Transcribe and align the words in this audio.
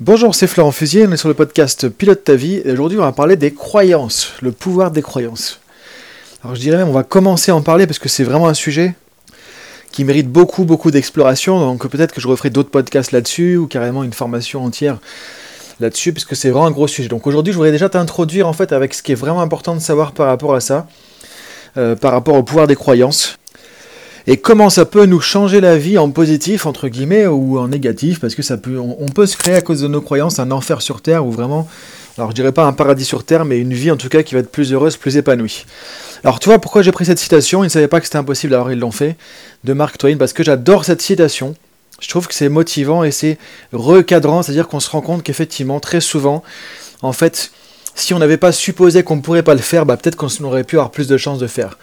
Bonjour, 0.00 0.34
c'est 0.34 0.46
Florent 0.46 0.72
Fusier, 0.72 1.06
on 1.06 1.12
est 1.12 1.18
sur 1.18 1.28
le 1.28 1.34
podcast 1.34 1.86
Pilote 1.86 2.24
ta 2.24 2.34
vie 2.34 2.62
et 2.64 2.72
aujourd'hui 2.72 2.98
on 2.98 3.02
va 3.02 3.12
parler 3.12 3.36
des 3.36 3.52
croyances, 3.52 4.32
le 4.40 4.50
pouvoir 4.50 4.90
des 4.90 5.02
croyances. 5.02 5.60
Alors 6.42 6.56
je 6.56 6.60
dirais 6.62 6.78
même 6.78 6.88
on 6.88 6.92
va 6.92 7.02
commencer 7.02 7.52
à 7.52 7.56
en 7.56 7.60
parler 7.60 7.86
parce 7.86 7.98
que 7.98 8.08
c'est 8.08 8.24
vraiment 8.24 8.48
un 8.48 8.54
sujet 8.54 8.94
qui 9.92 10.04
mérite 10.04 10.28
beaucoup 10.28 10.64
beaucoup 10.64 10.90
d'exploration, 10.90 11.60
donc 11.60 11.86
peut-être 11.88 12.14
que 12.14 12.22
je 12.22 12.26
referai 12.26 12.48
d'autres 12.48 12.70
podcasts 12.70 13.12
là-dessus 13.12 13.58
ou 13.58 13.66
carrément 13.66 14.02
une 14.02 14.14
formation 14.14 14.64
entière 14.64 14.98
là-dessus 15.78 16.14
parce 16.14 16.24
que 16.24 16.34
c'est 16.34 16.48
vraiment 16.48 16.66
un 16.66 16.72
gros 16.72 16.88
sujet. 16.88 17.08
Donc 17.08 17.26
aujourd'hui 17.26 17.52
je 17.52 17.58
voudrais 17.58 17.70
déjà 17.70 17.90
t'introduire 17.90 18.48
en 18.48 18.54
fait 18.54 18.72
avec 18.72 18.94
ce 18.94 19.02
qui 19.02 19.12
est 19.12 19.16
vraiment 19.16 19.42
important 19.42 19.74
de 19.76 19.80
savoir 19.80 20.12
par 20.12 20.26
rapport 20.26 20.54
à 20.54 20.60
ça, 20.60 20.88
euh, 21.76 21.96
par 21.96 22.12
rapport 22.12 22.34
au 22.34 22.42
pouvoir 22.42 22.66
des 22.66 22.76
croyances 22.76 23.36
et 24.26 24.36
comment 24.36 24.70
ça 24.70 24.84
peut 24.84 25.06
nous 25.06 25.20
changer 25.20 25.60
la 25.60 25.76
vie 25.76 25.98
en 25.98 26.10
positif 26.10 26.66
entre 26.66 26.88
guillemets 26.88 27.26
ou 27.26 27.58
en 27.58 27.68
négatif 27.68 28.20
parce 28.20 28.34
que 28.34 28.42
ça 28.42 28.56
peut 28.56 28.78
on, 28.78 29.08
peut 29.08 29.26
se 29.26 29.36
créer 29.36 29.54
à 29.54 29.60
cause 29.60 29.80
de 29.80 29.88
nos 29.88 30.00
croyances 30.00 30.38
un 30.38 30.50
enfer 30.50 30.82
sur 30.82 31.00
terre 31.00 31.26
ou 31.26 31.30
vraiment 31.30 31.68
alors 32.18 32.30
je 32.30 32.34
dirais 32.34 32.52
pas 32.52 32.64
un 32.64 32.72
paradis 32.72 33.04
sur 33.04 33.24
terre 33.24 33.44
mais 33.44 33.58
une 33.58 33.72
vie 33.72 33.90
en 33.90 33.96
tout 33.96 34.08
cas 34.08 34.22
qui 34.22 34.34
va 34.34 34.40
être 34.40 34.52
plus 34.52 34.72
heureuse 34.72 34.96
plus 34.96 35.16
épanouie. 35.16 35.64
Alors 36.24 36.38
tu 36.38 36.48
vois 36.48 36.60
pourquoi 36.60 36.82
j'ai 36.82 36.92
pris 36.92 37.06
cette 37.06 37.18
citation? 37.18 37.64
Ils 37.64 37.66
ne 37.66 37.70
savaient 37.70 37.88
pas 37.88 38.00
que 38.00 38.06
c'était 38.06 38.18
impossible 38.18 38.54
alors 38.54 38.70
ils 38.70 38.78
l'ont 38.78 38.92
fait 38.92 39.16
de 39.64 39.72
Mark 39.72 39.98
Twain 39.98 40.16
parce 40.16 40.32
que 40.32 40.44
j'adore 40.44 40.84
cette 40.84 41.02
citation. 41.02 41.54
Je 42.00 42.08
trouve 42.08 42.26
que 42.26 42.34
c'est 42.34 42.48
motivant 42.48 43.04
et 43.04 43.10
c'est 43.10 43.38
recadrant 43.72 44.42
c'est 44.42 44.52
à 44.52 44.54
dire 44.54 44.68
qu'on 44.68 44.80
se 44.80 44.90
rend 44.90 45.00
compte 45.00 45.22
qu'effectivement 45.22 45.80
très 45.80 46.00
souvent 46.00 46.42
en 47.02 47.12
fait 47.12 47.50
si 47.94 48.14
on 48.14 48.18
n'avait 48.18 48.36
pas 48.36 48.52
supposé 48.52 49.02
qu'on 49.02 49.16
ne 49.16 49.20
pourrait 49.20 49.42
pas 49.42 49.54
le 49.54 49.60
faire, 49.60 49.86
bah, 49.86 49.96
peut-être 49.96 50.16
qu'on 50.16 50.28
aurait 50.44 50.64
pu 50.64 50.76
avoir 50.76 50.90
plus 50.90 51.08
de 51.08 51.16
chances 51.16 51.38
de 51.38 51.46
faire. 51.46 51.78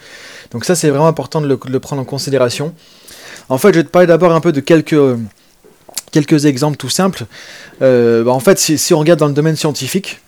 Donc 0.50 0.64
ça, 0.64 0.74
c'est 0.74 0.88
vraiment 0.88 1.06
important 1.06 1.40
de 1.40 1.46
le, 1.46 1.80
prendre 1.80 2.02
en 2.02 2.04
considération. 2.04 2.74
En 3.48 3.58
fait, 3.58 3.72
je 3.72 3.78
vais 3.78 3.84
te 3.84 3.90
parler 3.90 4.06
d'abord 4.06 4.32
un 4.32 4.40
peu 4.40 4.52
de 4.52 4.60
quelques, 4.60 5.18
quelques 6.10 6.46
exemples 6.46 6.76
tout 6.76 6.88
simples. 6.88 7.26
Euh, 7.82 8.24
bah, 8.24 8.32
en 8.32 8.40
fait, 8.40 8.58
si, 8.58 8.94
on 8.94 8.98
regarde 8.98 9.20
dans 9.20 9.28
le 9.28 9.32
domaine 9.32 9.56
scientifique, 9.56 10.20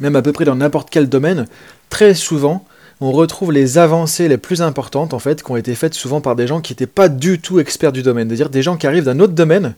même 0.00 0.16
à 0.16 0.22
peu 0.22 0.32
près 0.32 0.44
dans 0.44 0.54
n'importe 0.54 0.88
quel 0.90 1.08
domaine, 1.08 1.46
très 1.90 2.14
souvent, 2.14 2.64
on 3.00 3.12
retrouve 3.12 3.52
les 3.52 3.78
avancées 3.78 4.28
les 4.28 4.38
plus 4.38 4.62
importantes, 4.62 5.12
en 5.12 5.18
fait, 5.18 5.42
qui 5.42 5.50
ont 5.50 5.56
été 5.56 5.74
faites 5.74 5.94
souvent 5.94 6.20
par 6.20 6.36
des 6.36 6.46
gens 6.46 6.60
qui 6.60 6.72
n'étaient 6.72 6.86
pas 6.86 7.08
du 7.08 7.40
tout 7.40 7.60
experts 7.60 7.92
du 7.92 8.02
domaine. 8.02 8.28
C'est-à-dire 8.28 8.48
des 8.48 8.62
gens 8.62 8.76
qui 8.76 8.86
arrivent 8.86 9.04
d'un 9.04 9.20
autre 9.20 9.34
domaine, 9.34 9.74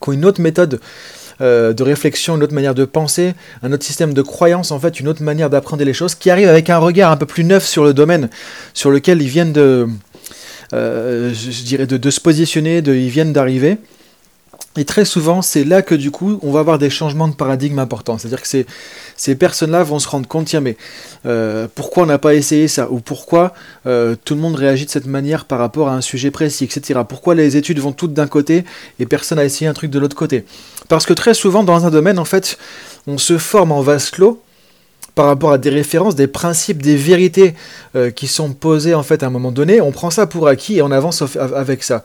qui 0.00 0.08
ont 0.08 0.12
une 0.12 0.24
autre 0.24 0.40
méthode 0.40 0.80
euh, 1.40 1.72
de 1.72 1.82
réflexion, 1.82 2.36
une 2.36 2.42
autre 2.42 2.52
manière 2.52 2.74
de 2.74 2.84
penser, 2.84 3.32
un 3.62 3.72
autre 3.72 3.84
système 3.84 4.12
de 4.12 4.20
croyance, 4.20 4.72
en 4.72 4.78
fait, 4.78 5.00
une 5.00 5.08
autre 5.08 5.22
manière 5.22 5.48
d'apprendre 5.48 5.82
les 5.82 5.94
choses, 5.94 6.14
qui 6.14 6.28
arrive 6.28 6.48
avec 6.48 6.68
un 6.68 6.76
regard 6.76 7.10
un 7.10 7.16
peu 7.16 7.24
plus 7.24 7.44
neuf 7.44 7.64
sur 7.64 7.82
le 7.82 7.94
domaine 7.94 8.28
sur 8.74 8.90
lequel 8.90 9.22
ils 9.22 9.28
viennent 9.28 9.54
de, 9.54 9.88
euh, 10.74 11.32
se 11.32 12.20
positionner, 12.20 12.82
de, 12.82 12.94
ils 12.94 13.08
viennent 13.08 13.32
d'arriver. 13.32 13.78
Et 14.76 14.84
très 14.84 15.06
souvent, 15.06 15.40
c'est 15.40 15.64
là 15.64 15.80
que 15.80 15.94
du 15.94 16.10
coup, 16.10 16.38
on 16.42 16.52
va 16.52 16.60
avoir 16.60 16.78
des 16.78 16.90
changements 16.90 17.26
de 17.26 17.34
paradigme 17.34 17.78
importants. 17.78 18.18
C'est-à-dire 18.18 18.42
que 18.42 18.48
ces, 19.16 19.34
personnes-là 19.34 19.82
vont 19.82 19.98
se 19.98 20.08
rendre 20.08 20.28
compte, 20.28 20.46
tiens, 20.46 20.60
mais 20.60 20.76
euh, 21.24 21.66
pourquoi 21.74 22.02
on 22.02 22.06
n'a 22.06 22.18
pas 22.18 22.34
essayé 22.34 22.68
ça? 22.68 22.88
Ou 22.90 23.00
pourquoi 23.00 23.54
tout 23.84 24.34
le 24.34 24.40
monde 24.40 24.56
réagit 24.56 24.84
de 24.84 24.90
cette 24.90 25.06
manière 25.06 25.46
par 25.46 25.58
rapport 25.58 25.88
à 25.88 25.94
un 25.94 26.02
sujet 26.02 26.30
précis, 26.30 26.64
etc. 26.64 27.00
Pourquoi 27.08 27.34
les 27.34 27.56
études 27.56 27.78
vont 27.78 27.92
toutes 27.92 28.12
d'un 28.12 28.28
côté 28.28 28.64
et 29.00 29.06
personne 29.06 29.38
n'a 29.38 29.44
essayé 29.44 29.68
un 29.68 29.74
truc 29.74 29.90
de 29.90 29.98
l'autre 29.98 30.16
côté? 30.16 30.44
Parce 30.90 31.06
que 31.06 31.12
très 31.12 31.34
souvent, 31.34 31.62
dans 31.62 31.86
un 31.86 31.90
domaine, 31.90 32.18
en 32.18 32.24
fait, 32.24 32.58
on 33.06 33.16
se 33.16 33.38
forme 33.38 33.70
en 33.70 33.80
vase 33.80 34.10
clos 34.10 34.42
par 35.14 35.26
rapport 35.26 35.52
à 35.52 35.58
des 35.58 35.70
références, 35.70 36.16
des 36.16 36.26
principes, 36.26 36.82
des 36.82 36.96
vérités 36.96 37.54
euh, 37.94 38.10
qui 38.10 38.26
sont 38.26 38.52
posées 38.52 38.94
en 38.94 39.04
fait 39.04 39.22
à 39.22 39.26
un 39.26 39.30
moment 39.30 39.52
donné, 39.52 39.80
on 39.80 39.92
prend 39.92 40.10
ça 40.10 40.26
pour 40.26 40.48
acquis 40.48 40.78
et 40.78 40.82
on 40.82 40.90
avance 40.90 41.22
avec 41.54 41.84
ça. 41.84 42.02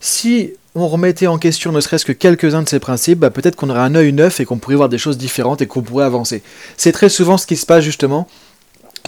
Si 0.00 0.52
on 0.74 0.88
remettait 0.88 1.28
en 1.28 1.38
question 1.38 1.70
ne 1.70 1.80
serait-ce 1.80 2.04
que 2.04 2.12
quelques-uns 2.12 2.62
de 2.62 2.68
ces 2.68 2.80
principes, 2.80 3.20
bah, 3.20 3.30
peut-être 3.30 3.54
qu'on 3.54 3.70
aurait 3.70 3.78
un 3.78 3.94
œil 3.94 4.12
neuf 4.12 4.40
et 4.40 4.44
qu'on 4.44 4.58
pourrait 4.58 4.76
voir 4.76 4.88
des 4.88 4.98
choses 4.98 5.16
différentes 5.16 5.62
et 5.62 5.66
qu'on 5.66 5.82
pourrait 5.82 6.04
avancer. 6.04 6.42
C'est 6.76 6.92
très 6.92 7.10
souvent 7.10 7.38
ce 7.38 7.46
qui 7.46 7.56
se 7.56 7.66
passe 7.66 7.84
justement 7.84 8.26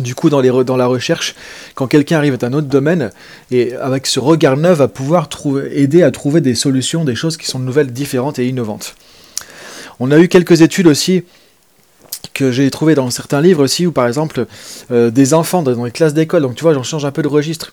du 0.01 0.15
coup 0.15 0.31
dans, 0.31 0.41
la 0.41 0.87
recherche, 0.87 1.35
quand 1.75 1.87
quelqu'un 1.87 2.19
arrive 2.19 2.37
à 2.41 2.47
un 2.47 2.53
autre 2.53 2.69
domaine, 2.69 3.11
et 3.51 3.75
avec 3.75 4.07
ce 4.07 4.21
regard 4.21 4.57
neuf 4.57 4.79
va 4.79 4.89
pouvoir 4.89 5.29
aider 5.73 6.03
à 6.03 6.11
trouver 6.11 6.41
des 6.41 6.55
solutions, 6.55 7.05
des 7.05 7.15
choses 7.15 7.37
qui 7.37 7.47
sont 7.47 7.59
nouvelles, 7.59 7.93
différentes 7.93 8.39
et 8.39 8.47
innovantes. 8.47 8.95
On 10.01 10.11
a 10.11 10.19
eu 10.19 10.29
quelques 10.29 10.61
études 10.63 10.87
aussi 10.87 11.25
que 12.35 12.53
j'ai 12.53 12.71
trouvées 12.71 12.95
dans 12.95 13.11
certains 13.11 13.41
livres 13.41 13.65
aussi, 13.65 13.87
où 13.87 13.93
par 13.93 14.07
exemple 14.07 14.47
euh, 14.91 15.11
des 15.11 15.35
enfants 15.35 15.63
dans 15.63 15.85
les 15.85 15.91
classes 15.91 16.15
d'école, 16.15 16.43
donc 16.43 16.55
tu 16.55 16.63
vois 16.63 16.75
j'en 16.75 16.83
change 16.83 17.05
un 17.05 17.11
peu 17.11 17.23
de 17.23 17.29
registre, 17.29 17.73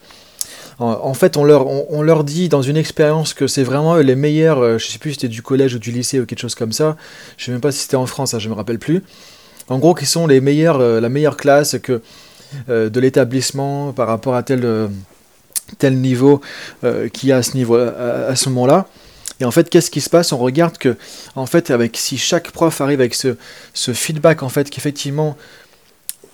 en 0.79 1.13
fait, 1.13 1.38
on 1.38 1.44
leur, 1.45 2.23
dit 2.23 2.50
dans 2.50 2.63
une 2.63 2.78
expérience 2.78 3.34
que 3.34 3.45
c'est 3.47 3.63
vraiment 3.63 3.95
les 3.97 4.16
meilleurs, 4.16 4.59
euh, 4.59 4.78
je 4.79 4.88
sais 4.88 4.97
plus 4.97 5.11
si 5.11 5.16
c'était 5.16 5.28
du 5.28 5.41
collège 5.41 5.75
ou 5.75 5.79
du 5.79 5.91
lycée 5.91 6.19
ou 6.19 6.25
quelque 6.25 6.39
chose 6.39 6.56
comme 6.56 6.72
ça, 6.72 6.97
je 7.38 7.45
sais 7.45 7.51
même 7.51 7.61
pas 7.61 7.72
si 7.72 7.79
c'était 7.79 7.95
en 7.95 8.07
France, 8.07 8.34
hein, 8.34 8.40
je 8.40 8.50
me 8.50 8.53
rappelle 8.53 8.79
plus. 8.79 9.03
En 9.69 9.78
gros, 9.78 9.94
qui 9.94 10.05
sont 10.05 10.25
les 10.25 10.41
meilleurs, 10.41 10.79
euh, 10.79 11.00
la 11.00 11.09
meilleure 11.09 11.38
classe 11.38 11.78
que, 11.81 12.01
de 12.67 13.00
l'établissement 13.00 13.94
par 13.94 14.07
rapport 14.07 14.35
à 14.35 14.44
tel, 14.44 14.90
tel 15.79 15.97
niveau 15.97 16.40
qu'il 16.81 17.29
y 17.29 17.31
a 17.31 17.38
à 17.38 17.44
ce, 17.44 17.57
niveau, 17.57 17.75
à, 17.75 18.35
ce 18.35 18.50
moment-là. 18.50 18.85
Et 19.39 19.45
en 19.45 19.51
fait, 19.51 19.69
qu'est-ce 19.69 19.91
qui 19.91 20.01
se 20.01 20.09
passe? 20.09 20.31
On 20.31 20.38
regarde 20.38 20.77
que, 20.77 20.95
en 21.35 21.45
fait, 21.45 21.71
avec 21.71 21.97
si 21.97 22.17
chaque 22.17 22.51
prof 22.51 22.81
arrive 22.81 22.99
avec 22.99 23.16
ce, 23.16 23.35
feedback, 23.73 24.44
en 24.44 24.49
fait, 24.49 24.69
qu'effectivement, 24.69 25.35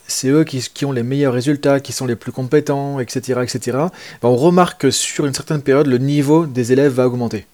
c'est 0.08 0.30
eux 0.30 0.44
qui, 0.44 0.86
ont 0.86 0.92
les 0.92 1.04
meilleurs 1.04 1.34
résultats, 1.34 1.80
qui 1.80 1.94
sont 1.94 2.06
les 2.06 2.16
plus 2.16 2.32
compétents, 2.32 3.00
etc. 3.00 3.42
etc. 3.44 3.78
Ben, 4.22 4.30
on 4.30 4.36
remarque 4.36 4.82
que 4.82 4.92
sur 4.92 5.26
une 5.26 5.34
certaine 5.34 5.62
période, 5.62 5.88
le 5.88 5.98
niveau 5.98 6.46
des 6.46 6.72
élèves 6.72 6.94
va 6.94 7.08
augmenter. 7.08 7.46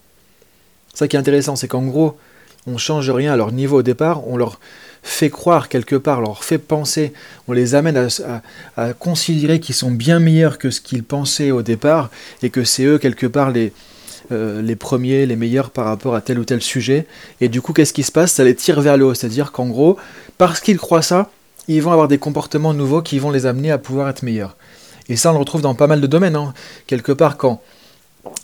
Ça 0.93 1.07
qui 1.07 1.15
est 1.15 1.19
intéressant, 1.19 1.55
c'est 1.55 1.67
qu'en 1.67 1.83
gros, 1.83 2.17
on 2.67 2.77
change 2.77 3.09
rien 3.09 3.33
à 3.33 3.35
leur 3.35 3.51
niveau 3.51 3.79
au 3.79 3.83
départ, 3.83 4.27
on 4.27 4.37
leur 4.37 4.59
fait 5.03 5.29
croire 5.29 5.69
quelque 5.69 5.95
part, 5.95 6.19
leur 6.19 6.43
fait 6.43 6.57
penser, 6.57 7.13
on 7.47 7.53
les 7.53 7.75
amène 7.75 8.09
à, 8.75 8.93
considérer 8.93 9.59
qu'ils 9.59 9.75
sont 9.75 9.91
bien 9.91 10.19
meilleurs 10.19 10.57
que 10.57 10.71
ce 10.71 10.81
qu'ils 10.81 11.03
pensaient 11.03 11.51
au 11.51 11.61
départ, 11.61 12.09
et 12.41 12.49
que 12.49 12.63
c'est 12.63 12.85
eux 12.85 12.97
quelque 12.97 13.27
part 13.27 13.51
les, 13.51 13.71
euh, 14.31 14.61
les 14.61 14.75
premiers, 14.75 15.25
les 15.25 15.35
meilleurs 15.35 15.69
par 15.69 15.85
rapport 15.85 16.15
à 16.15 16.21
tel 16.21 16.39
ou 16.39 16.45
tel 16.45 16.61
sujet. 16.61 17.05
Et 17.41 17.49
du 17.49 17.61
coup, 17.61 17.73
qu'est-ce 17.73 17.93
qui 17.93 18.03
se 18.03 18.11
passe? 18.11 18.33
Ça 18.33 18.43
les 18.43 18.55
tire 18.55 18.81
vers 18.81 18.97
le 18.97 19.05
haut. 19.05 19.13
C'est-à-dire 19.13 19.51
qu'en 19.51 19.67
gros, 19.67 19.97
parce 20.37 20.59
qu'ils 20.59 20.77
croient 20.77 21.01
ça, 21.01 21.29
ils 21.67 21.81
vont 21.81 21.91
avoir 21.91 22.07
des 22.07 22.17
comportements 22.17 22.73
nouveaux 22.73 23.01
qui 23.01 23.19
vont 23.19 23.31
les 23.31 23.45
amener 23.45 23.71
à 23.71 23.77
pouvoir 23.77 24.09
être 24.09 24.23
meilleurs. 24.23 24.55
Et 25.09 25.15
ça, 25.15 25.29
on 25.29 25.33
le 25.33 25.39
retrouve 25.39 25.61
dans 25.61 25.75
pas 25.75 25.87
mal 25.87 26.01
de 26.01 26.07
domaines. 26.07 26.35
Hein. 26.35 26.53
Quelque 26.87 27.11
part, 27.11 27.37
quand. 27.37 27.61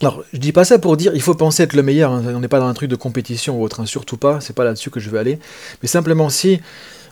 Alors, 0.01 0.23
je 0.31 0.37
dis 0.37 0.51
pas 0.51 0.63
ça 0.63 0.77
pour 0.77 0.95
dire 0.95 1.11
il 1.15 1.21
faut 1.21 1.33
penser 1.33 1.63
être 1.63 1.73
le 1.73 1.83
meilleur. 1.83 2.11
Hein. 2.11 2.23
On 2.35 2.39
n'est 2.39 2.47
pas 2.47 2.59
dans 2.59 2.67
un 2.67 2.73
truc 2.73 2.89
de 2.89 2.95
compétition 2.95 3.59
ou 3.59 3.63
autre, 3.63 3.79
hein. 3.79 3.85
surtout 3.85 4.17
pas. 4.17 4.39
C'est 4.41 4.55
pas 4.55 4.63
là-dessus 4.63 4.91
que 4.91 4.99
je 4.99 5.09
veux 5.09 5.19
aller. 5.19 5.39
Mais 5.81 5.87
simplement 5.87 6.29
si 6.29 6.59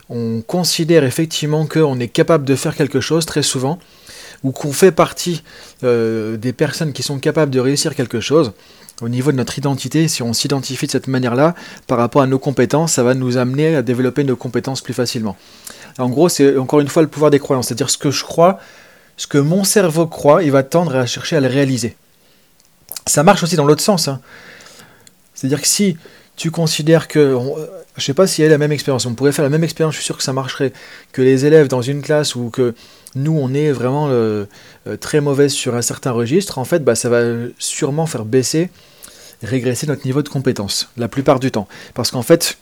on 0.08 0.42
considère 0.44 1.04
effectivement 1.04 1.66
qu'on 1.66 1.98
est 2.00 2.08
capable 2.08 2.44
de 2.44 2.56
faire 2.56 2.74
quelque 2.74 3.00
chose 3.00 3.26
très 3.26 3.42
souvent, 3.42 3.78
ou 4.42 4.52
qu'on 4.52 4.72
fait 4.72 4.92
partie 4.92 5.42
euh, 5.84 6.36
des 6.36 6.52
personnes 6.52 6.92
qui 6.92 7.02
sont 7.02 7.18
capables 7.18 7.50
de 7.50 7.60
réussir 7.60 7.94
quelque 7.94 8.20
chose, 8.20 8.52
au 9.00 9.08
niveau 9.08 9.32
de 9.32 9.36
notre 9.36 9.58
identité, 9.58 10.08
si 10.08 10.22
on 10.22 10.32
s'identifie 10.32 10.86
de 10.86 10.90
cette 10.90 11.08
manière-là, 11.08 11.54
par 11.86 11.98
rapport 11.98 12.22
à 12.22 12.26
nos 12.26 12.38
compétences, 12.38 12.92
ça 12.92 13.02
va 13.02 13.14
nous 13.14 13.36
amener 13.36 13.76
à 13.76 13.82
développer 13.82 14.24
nos 14.24 14.36
compétences 14.36 14.82
plus 14.82 14.94
facilement. 14.94 15.36
En 15.98 16.08
gros, 16.08 16.28
c'est 16.28 16.56
encore 16.56 16.80
une 16.80 16.88
fois 16.88 17.02
le 17.02 17.08
pouvoir 17.08 17.30
des 17.30 17.38
croyances, 17.38 17.68
c'est-à-dire 17.68 17.90
ce 17.90 17.98
que 17.98 18.10
je 18.10 18.24
crois, 18.24 18.58
ce 19.16 19.26
que 19.26 19.38
mon 19.38 19.64
cerveau 19.64 20.06
croit, 20.06 20.42
il 20.42 20.50
va 20.50 20.62
tendre 20.62 20.96
à 20.96 21.06
chercher 21.06 21.36
à 21.36 21.40
le 21.40 21.48
réaliser. 21.48 21.96
Ça 23.06 23.22
marche 23.22 23.42
aussi 23.42 23.56
dans 23.56 23.64
l'autre 23.64 23.82
sens. 23.82 24.08
Hein. 24.08 24.20
C'est-à-dire 25.34 25.60
que 25.60 25.66
si 25.66 25.96
tu 26.40 26.50
considères 26.50 27.06
que, 27.06 27.36
je 27.38 28.00
je 28.00 28.04
sais 28.06 28.14
pas 28.14 28.26
s'il 28.26 28.42
y 28.42 28.46
a 28.46 28.50
la 28.50 28.56
même 28.56 28.72
expérience, 28.72 29.04
on 29.04 29.12
pourrait 29.12 29.30
faire 29.30 29.42
la 29.42 29.50
même 29.50 29.62
expérience, 29.62 29.92
je 29.92 29.98
suis 29.98 30.06
sûr 30.06 30.16
que 30.16 30.22
ça 30.22 30.32
marcherait, 30.32 30.72
que 31.12 31.20
les 31.20 31.44
élèves 31.44 31.68
dans 31.68 31.82
une 31.82 32.00
classe 32.00 32.34
ou 32.34 32.48
que 32.48 32.74
nous 33.14 33.38
on 33.38 33.52
est 33.52 33.70
vraiment 33.72 34.08
euh, 34.08 34.46
euh, 34.86 34.96
très 34.96 35.20
mauvais 35.20 35.50
sur 35.50 35.74
un 35.74 35.82
certain 35.82 36.12
registre, 36.12 36.56
en 36.56 36.64
fait, 36.64 36.82
bah, 36.82 36.94
ça 36.94 37.10
va 37.10 37.20
sûrement 37.58 38.06
faire 38.06 38.24
baisser, 38.24 38.70
régresser 39.42 39.86
notre 39.86 40.06
niveau 40.06 40.22
de 40.22 40.30
compétence, 40.30 40.88
la 40.96 41.08
plupart 41.08 41.40
du 41.40 41.50
temps. 41.50 41.68
Parce 41.92 42.10
qu'en 42.10 42.22
fait, 42.22 42.56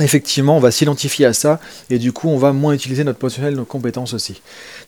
effectivement, 0.00 0.56
on 0.56 0.60
va 0.60 0.70
s'identifier 0.70 1.26
à 1.26 1.32
ça 1.32 1.58
et 1.90 1.98
du 1.98 2.12
coup, 2.12 2.28
on 2.28 2.38
va 2.38 2.52
moins 2.52 2.74
utiliser 2.74 3.02
notre 3.02 3.18
potentiel, 3.18 3.56
nos 3.56 3.64
compétences 3.64 4.14
aussi. 4.14 4.40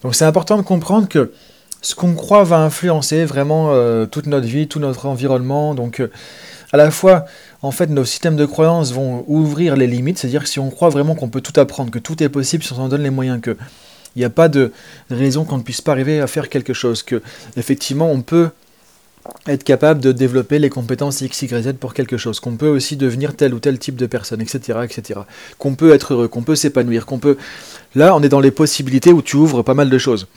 Donc, 0.05 0.15
c'est 0.15 0.27
important 0.27 0.57
de 0.57 0.63
comprendre 0.63 1.09
que 1.09 1.33
ce 1.83 1.95
qu'on 1.95 2.15
croit 2.15 2.45
va 2.45 2.59
influencer 2.59 3.25
vraiment 3.25 3.71
euh, 3.71 4.07
toute 4.07 4.27
notre 4.27 4.47
vie, 4.47 4.69
tout 4.69 4.81
notre 4.81 5.07
environnement. 5.07 5.75
Donc, 5.75 6.01
euh, 6.01 6.11
à 6.73 6.77
la 6.77 6.91
fois, 6.91 7.27
en 7.67 7.73
fait, 7.73 7.89
nos 7.89 8.05
systèmes 8.05 8.37
de 8.37 8.47
croyances 8.47 8.93
vont 8.93 9.25
ouvrir 9.27 9.77
les 9.77 9.87
limites, 9.87 10.19
c'est-à-dire 10.19 10.45
que 10.45 10.49
si 10.49 10.61
on 10.61 10.71
croit 10.71 10.89
vraiment 10.89 11.15
qu'on 11.15 11.29
peut 11.29 11.41
tout 11.41 11.59
apprendre, 11.59 11.91
que 11.91 11.99
tout 11.99 12.23
est 12.23 12.29
possible, 12.29 12.63
si 12.63 12.73
on 12.73 12.77
s'en 12.77 12.89
donne 12.89 13.03
les 13.03 13.11
moyens, 13.11 13.41
que 13.41 13.57
il 14.15 14.21
n'y 14.21 14.25
a 14.25 14.31
pas 14.31 14.49
de 14.49 14.73
raison 15.11 15.45
qu'on 15.45 15.59
ne 15.59 15.63
puisse 15.63 15.83
pas 15.83 15.93
arriver 15.93 16.21
à 16.21 16.27
faire 16.27 16.49
quelque 16.49 16.73
chose, 16.73 17.03
que 17.03 17.23
effectivement, 17.57 18.11
on 18.11 18.23
peut 18.23 18.49
être 19.47 19.65
capable 19.65 20.01
de 20.01 20.13
développer 20.13 20.59
les 20.59 20.71
compétences 20.71 21.21
X, 21.21 21.43
Y, 21.43 21.63
Z 21.63 21.73
pour 21.75 21.93
quelque 21.93 22.17
chose, 22.17 22.41
qu'on 22.41 22.57
peut 22.57 22.69
aussi 22.69 22.97
devenir 22.97 23.35
tel 23.35 23.53
ou 23.53 23.59
tel 23.59 23.79
type 23.79 23.97
de 23.97 24.07
personne, 24.07 24.41
etc., 24.41 24.79
etc., 24.85 25.21
qu'on 25.59 25.75
peut 25.75 25.93
être 25.93 26.15
heureux, 26.15 26.29
qu'on 26.29 26.43
peut 26.43 26.57
s'épanouir, 26.57 27.05
qu'on 27.05 27.19
peut... 27.19 27.37
Là, 27.95 28.15
on 28.17 28.23
est 28.23 28.29
dans 28.29 28.41
les 28.41 28.53
possibilités 28.53 29.13
où 29.13 29.23
tu 29.23 29.37
ouvres 29.37 29.63
pas 29.63 29.75
mal 29.75 29.91
de 29.91 29.99
choses. 29.99 30.29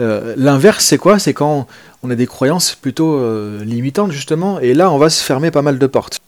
Euh, 0.00 0.34
l'inverse, 0.36 0.84
c'est 0.84 0.98
quoi? 0.98 1.18
C'est 1.18 1.32
quand 1.32 1.66
on 2.02 2.10
a 2.10 2.14
des 2.14 2.26
croyances 2.26 2.74
plutôt 2.74 3.16
euh, 3.16 3.64
limitantes, 3.64 4.12
justement, 4.12 4.60
et 4.60 4.74
là, 4.74 4.90
on 4.90 4.98
va 4.98 5.08
se 5.08 5.22
fermer 5.22 5.50
pas 5.50 5.62
mal 5.62 5.78
de 5.78 5.86
portes. 5.86 6.18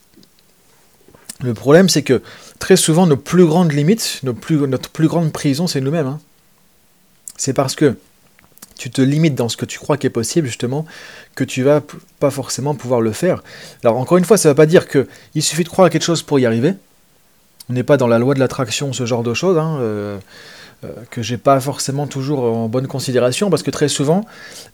Le 1.42 1.54
problème, 1.54 1.88
c'est 1.88 2.02
que 2.02 2.22
très 2.58 2.76
souvent, 2.76 3.06
nos 3.06 3.16
plus 3.16 3.46
grandes 3.46 3.72
limites, 3.72 4.20
nos 4.22 4.34
plus, 4.34 4.58
notre 4.58 4.90
plus 4.90 5.08
grande 5.08 5.32
prison, 5.32 5.66
c'est 5.66 5.80
nous-mêmes. 5.80 6.06
Hein. 6.06 6.20
C'est 7.36 7.54
parce 7.54 7.74
que 7.74 7.96
tu 8.76 8.90
te 8.90 9.02
limites 9.02 9.34
dans 9.34 9.48
ce 9.48 9.56
que 9.56 9.64
tu 9.66 9.78
crois 9.78 9.96
qui 9.96 10.06
est 10.06 10.10
possible, 10.10 10.46
justement, 10.46 10.86
que 11.34 11.44
tu 11.44 11.62
vas 11.62 11.82
pas 12.18 12.30
forcément 12.30 12.74
pouvoir 12.74 13.00
le 13.00 13.12
faire. 13.12 13.42
Alors, 13.84 13.98
encore 13.98 14.18
une 14.18 14.24
fois, 14.24 14.36
ça 14.36 14.48
ne 14.48 14.52
veut 14.52 14.56
pas 14.56 14.66
dire 14.66 14.86
qu'il 14.88 15.42
suffit 15.42 15.64
de 15.64 15.68
croire 15.68 15.86
à 15.86 15.90
quelque 15.90 16.04
chose 16.04 16.22
pour 16.22 16.38
y 16.38 16.46
arriver. 16.46 16.74
On 17.68 17.72
n'est 17.72 17.82
pas 17.82 17.96
dans 17.96 18.06
la 18.06 18.18
loi 18.18 18.34
de 18.34 18.40
l'attraction, 18.40 18.92
ce 18.92 19.06
genre 19.06 19.22
de 19.22 19.32
choses, 19.32 19.58
hein, 19.58 19.76
euh, 19.80 20.18
euh, 20.84 20.88
que 21.10 21.22
j'ai 21.22 21.36
pas 21.36 21.60
forcément 21.60 22.06
toujours 22.06 22.42
en 22.42 22.68
bonne 22.68 22.86
considération, 22.86 23.50
parce 23.50 23.62
que 23.62 23.70
très 23.70 23.88
souvent, 23.88 24.24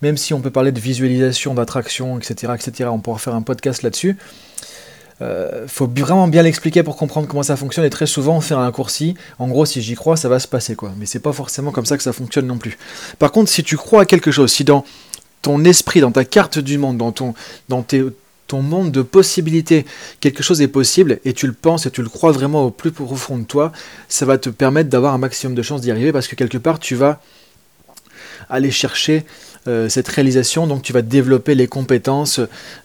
même 0.02 0.16
si 0.16 0.34
on 0.34 0.40
peut 0.40 0.52
parler 0.52 0.72
de 0.72 0.80
visualisation, 0.80 1.54
d'attraction, 1.54 2.18
etc., 2.18 2.54
etc., 2.54 2.90
on 2.92 3.00
pourra 3.00 3.18
faire 3.18 3.34
un 3.34 3.42
podcast 3.42 3.82
là-dessus, 3.82 4.16
euh, 5.22 5.66
faut 5.66 5.86
vraiment 5.86 6.28
bien 6.28 6.42
l'expliquer 6.42 6.82
pour 6.82 6.96
comprendre 6.96 7.26
comment 7.26 7.42
ça 7.42 7.56
fonctionne 7.56 7.84
et 7.86 7.90
très 7.90 8.06
souvent 8.06 8.36
on 8.36 8.40
fait 8.40 8.54
un 8.54 8.60
raccourci. 8.60 9.14
En 9.38 9.48
gros, 9.48 9.64
si 9.64 9.80
j'y 9.80 9.94
crois, 9.94 10.16
ça 10.16 10.28
va 10.28 10.38
se 10.38 10.48
passer 10.48 10.76
quoi. 10.76 10.92
Mais 10.98 11.06
c'est 11.06 11.20
pas 11.20 11.32
forcément 11.32 11.70
comme 11.70 11.86
ça 11.86 11.96
que 11.96 12.02
ça 12.02 12.12
fonctionne 12.12 12.46
non 12.46 12.58
plus. 12.58 12.76
Par 13.18 13.32
contre, 13.32 13.50
si 13.50 13.62
tu 13.62 13.76
crois 13.76 14.02
à 14.02 14.04
quelque 14.04 14.30
chose, 14.30 14.52
si 14.52 14.64
dans 14.64 14.84
ton 15.42 15.64
esprit, 15.64 16.00
dans 16.00 16.12
ta 16.12 16.24
carte 16.24 16.58
du 16.58 16.76
monde, 16.76 16.98
dans 16.98 17.12
ton, 17.12 17.34
dans 17.68 17.84
ton 18.46 18.62
monde 18.62 18.92
de 18.92 19.02
possibilités, 19.02 19.86
quelque 20.20 20.42
chose 20.42 20.60
est 20.60 20.68
possible 20.68 21.18
et 21.24 21.32
tu 21.32 21.46
le 21.46 21.52
penses 21.52 21.86
et 21.86 21.90
tu 21.90 22.02
le 22.02 22.08
crois 22.08 22.32
vraiment 22.32 22.66
au 22.66 22.70
plus 22.70 22.92
profond 22.92 23.38
de 23.38 23.44
toi, 23.44 23.72
ça 24.08 24.26
va 24.26 24.38
te 24.38 24.50
permettre 24.50 24.90
d'avoir 24.90 25.14
un 25.14 25.18
maximum 25.18 25.54
de 25.54 25.62
chances 25.62 25.80
d'y 25.80 25.90
arriver 25.90 26.12
parce 26.12 26.28
que 26.28 26.36
quelque 26.36 26.58
part 26.58 26.78
tu 26.78 26.94
vas 26.94 27.20
aller 28.50 28.70
chercher 28.70 29.24
euh, 29.68 29.88
cette 29.88 30.08
réalisation, 30.08 30.66
donc 30.66 30.82
tu 30.82 30.92
vas 30.92 31.02
développer 31.02 31.54
les 31.54 31.66
compétences, 31.66 32.40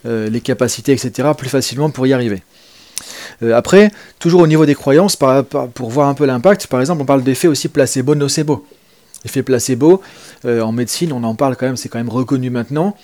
euh, 0.05 0.29
les 0.29 0.41
capacités, 0.41 0.91
etc. 0.91 1.29
plus 1.37 1.49
facilement 1.49 1.89
pour 1.89 2.07
y 2.07 2.13
arriver. 2.13 2.41
Euh, 3.43 3.55
après, 3.55 3.91
toujours 4.19 4.41
au 4.41 4.47
niveau 4.47 4.65
des 4.65 4.75
croyances, 4.75 5.15
pour 5.15 5.89
voir 5.89 6.07
un 6.07 6.13
peu 6.13 6.25
l'impact, 6.25 6.67
par 6.67 6.79
exemple, 6.79 7.01
on 7.01 7.05
parle 7.05 7.23
d'effet 7.23 7.47
aussi 7.47 7.67
placebo-nocebo. 7.67 8.65
Effet 9.23 9.43
placebo, 9.43 10.01
en 10.45 10.71
médecine, 10.71 11.13
on 11.13 11.23
en 11.23 11.35
parle 11.35 11.55
quand 11.55 11.67
même, 11.67 11.77
c'est 11.77 11.89
quand 11.89 11.99
même 11.99 12.09
reconnu 12.09 12.49
maintenant. 12.49 12.95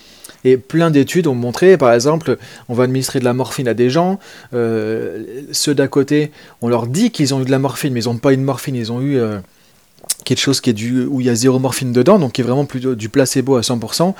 Et 0.43 0.57
plein 0.57 0.89
d'études 0.89 1.27
ont 1.27 1.35
montré, 1.35 1.77
par 1.77 1.93
exemple, 1.93 2.39
on 2.69 2.73
va 2.73 2.85
administrer 2.85 3.19
de 3.19 3.25
la 3.25 3.33
morphine 3.33 3.67
à 3.67 3.75
des 3.75 3.91
gens, 3.91 4.17
ceux 4.51 5.75
d'à 5.75 5.87
côté, 5.87 6.31
on 6.61 6.69
leur 6.69 6.87
dit 6.87 7.11
qu'ils 7.11 7.35
ont 7.35 7.41
eu 7.41 7.45
de 7.45 7.51
la 7.51 7.59
morphine, 7.59 7.93
mais 7.93 8.01
ils 8.01 8.07
n'ont 8.07 8.17
pas 8.17 8.33
eu 8.33 8.37
de 8.37 8.41
morphine, 8.41 8.75
ils 8.75 8.91
ont 8.91 8.99
eu 8.99 9.19
quelque 10.27 10.41
chose 10.41 10.59
qui 10.59 10.69
est 10.69 10.73
du, 10.73 11.05
où 11.05 11.21
il 11.21 11.27
y 11.27 11.29
a 11.29 11.35
zéro 11.35 11.57
morphine 11.57 11.93
dedans, 11.93 12.19
donc 12.19 12.33
qui 12.33 12.41
est 12.41 12.43
vraiment 12.43 12.65
plutôt 12.65 12.95
du 12.95 13.07
placebo 13.07 13.55
à 13.55 13.61
100%. 13.61 14.13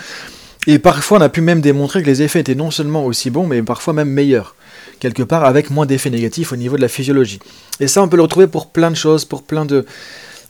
Et 0.66 0.80
parfois, 0.80 1.18
on 1.18 1.22
a 1.22 1.30
pu 1.30 1.42
même 1.42 1.62
démontrer 1.62 2.02
que 2.02 2.08
les 2.08 2.22
effets 2.22 2.40
étaient 2.40 2.56
non 2.56 2.72
seulement 2.72 3.06
aussi 3.06 3.30
bons, 3.30 3.46
mais 3.46 3.62
parfois 3.62 3.94
même 3.94 4.10
meilleurs, 4.10 4.56
quelque 5.00 5.24
part 5.24 5.44
avec 5.44 5.70
moins 5.70 5.86
d'effets 5.86 6.10
négatifs 6.10 6.54
au 6.54 6.56
niveau 6.56 6.78
de 6.78 6.82
la 6.82 6.88
physiologie. 6.88 7.40
Et 7.80 7.88
ça, 7.88 8.02
on 8.02 8.08
peut 8.08 8.16
le 8.16 8.24
retrouver 8.24 8.48
pour 8.48 8.68
plein 8.68 8.90
de 8.90 8.96
choses, 8.96 9.26
pour 9.26 9.44
plein 9.44 9.66
de, 9.66 9.86